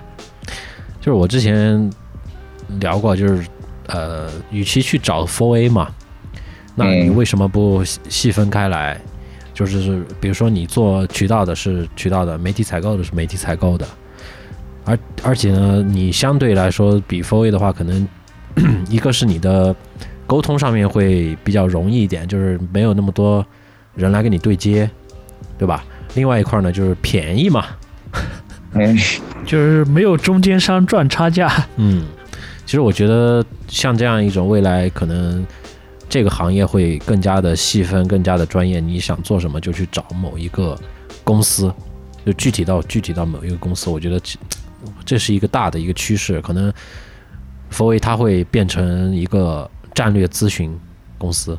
[1.01, 1.91] 就是我之前
[2.79, 3.43] 聊过，就是
[3.89, 5.91] 呃，与其去找 Four A 嘛，
[6.75, 8.99] 那你嗯为什么不细细分开来？
[9.53, 13.85] 就是比如说你做渠道的是渠道的，媒体采购的是媒体采购的，
[14.85, 18.07] 而而且呢，你相对来说比 Four A 的话，可能
[18.89, 19.75] 一个是你的
[20.27, 23.45] 沟通上面会比较容易一点，就是没有那么多
[23.95, 24.89] 人来跟你对接，
[25.59, 25.85] 对吧？
[26.15, 27.67] 另外一块呢，就是便宜嘛，
[28.75, 28.97] 嗯，
[29.45, 31.53] 就是没有中间商赚差价。
[31.77, 32.05] 嗯，
[32.69, 35.43] 其实我觉得像这样一种未来，可能
[36.07, 38.79] 这个行业会更加的细分，更加的专业。
[38.79, 40.79] 你想做什么，就去找某一个
[41.25, 41.73] 公司，
[42.27, 43.89] 就具体到具体到某一个公司。
[43.89, 44.21] 我觉得
[45.07, 46.71] 这是一个大的一个趋势，可能
[47.71, 50.79] 佛威它会变成一个战略咨询
[51.17, 51.59] 公司，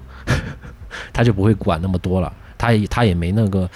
[1.12, 3.68] 他就不会管那么多了，他也他也没那个。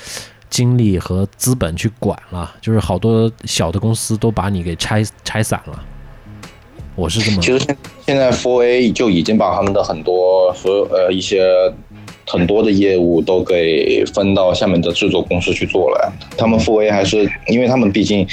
[0.51, 5.83] 精力和资本去管了，就是好多小的公司都把你给拆拆散了。
[6.95, 11.43] 我是这么其实现现在 Four A 就已经把他们的很多所有呃一些
[12.27, 16.13] 很多的业务都给分到下面的制作公司去做了。
[16.37, 18.27] 他们 Four A 还是因为他们毕竟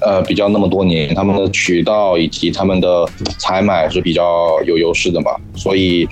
[0.00, 6.06] 呃比较那么多年，他们的渠道以及他们的采买是比较有优势的嘛，所以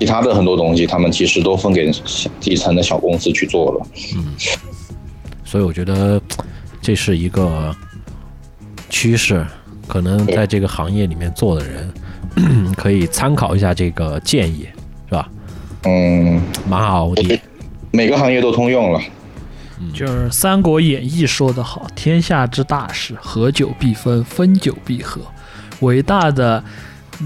[0.00, 1.90] 其他的很多东西他们其实都分给
[2.40, 3.86] 底层的小公司去做了。
[4.16, 4.34] 嗯
[5.44, 6.20] 所以我觉得
[6.80, 7.72] 这是一个
[8.90, 9.46] 趋势，
[9.86, 14.66] 可能在这个行业里面做的人 可以参考一下这个建议，
[15.08, 15.28] 是吧？
[15.84, 17.40] 嗯，蛮好的。
[17.90, 19.00] 每个行业都通用了。
[19.92, 25.20] 就是《三国演义》说得好：“天下之大事，合久必分，分久必合。”
[25.80, 26.62] 伟大的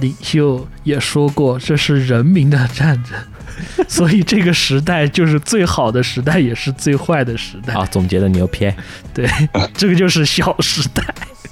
[0.01, 3.15] 领袖也说过：“这是人民的战争。
[3.87, 7.75] ”所以这个时代就是最好的时代，也是最坏的时代。
[7.75, 8.71] 好，总结的牛批。
[9.15, 9.29] 对，
[9.75, 11.03] 这个就是小时代。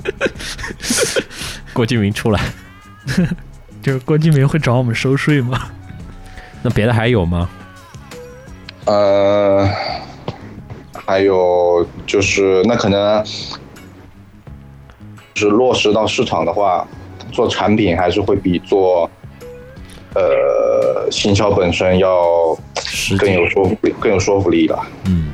[1.72, 2.40] 郭敬明出来，
[3.82, 5.70] 就是郭敬明会找我们收税吗？
[6.62, 7.48] 那别的还有吗？
[8.86, 9.68] 呃，
[10.92, 13.24] 还有就是，那可能
[15.34, 16.86] 是落实到市场的话，
[17.32, 19.10] 做产品还是会比做
[20.14, 22.56] 呃行销本身要
[23.18, 24.78] 更有说服力，更有说服力的。
[25.06, 25.32] 嗯，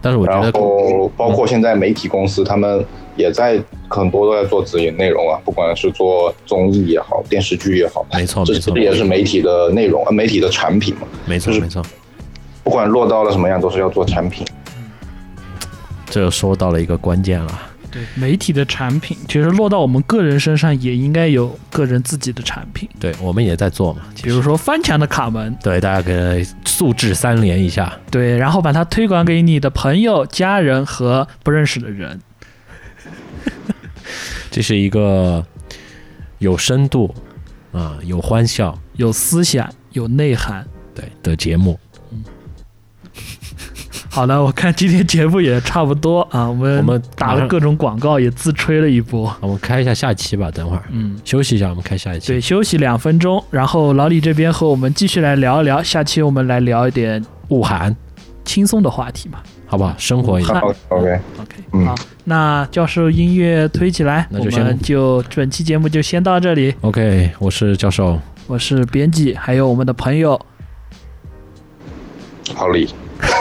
[0.00, 2.84] 但是我觉然得后包括现在媒体公司，他们
[3.16, 11.06] 也在很多都在做直营内容啊，不管是做综艺也好，电视剧也好，没错没错这也是媒体的内容，呃，媒体的产品嘛。
[11.26, 11.82] 没错没错，
[12.62, 14.46] 不管落到了什么样，都是要做产品。
[16.06, 17.60] 这就说到了一个关键了。
[17.94, 32.20] 对媒体的产品，其实落到我们个人身上也应该有个人自己的产品，对我们也在做嘛，比如说翻墙的卡门，对大家给素质三连一下，对，然后把它推广给你的朋友、家人和不认识的人。
[34.50, 35.46] 这是一个
[36.38, 37.14] 有深度
[37.72, 40.66] 啊、有欢笑有思想、有内涵。
[40.94, 41.76] 对的节目。
[44.14, 49.34] 好了，我看今天节目也差不多啊，我们我们打了各种广告，也自吹了一波。
[49.40, 52.28] 我们开一下下期吧，等会儿嗯，休息一下，我们开下一期。
[52.28, 57.94] 对，休息两分钟，然后老李这边和我们继续来聊一聊，下期我们来聊一点武汉，
[58.44, 59.40] 轻松的话题嘛。
[59.66, 59.92] 好不好？
[59.98, 60.60] 生活一下。
[60.60, 66.72] 好，OK，OK，、嗯好，那教授音乐推起来，我那就先们就本期节目就先到这里。
[66.82, 70.40] OK，我是教授，我是编辑，还有我们的朋友，
[72.54, 72.88] 好李。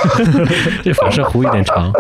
[0.84, 1.92] 这反射弧有点长。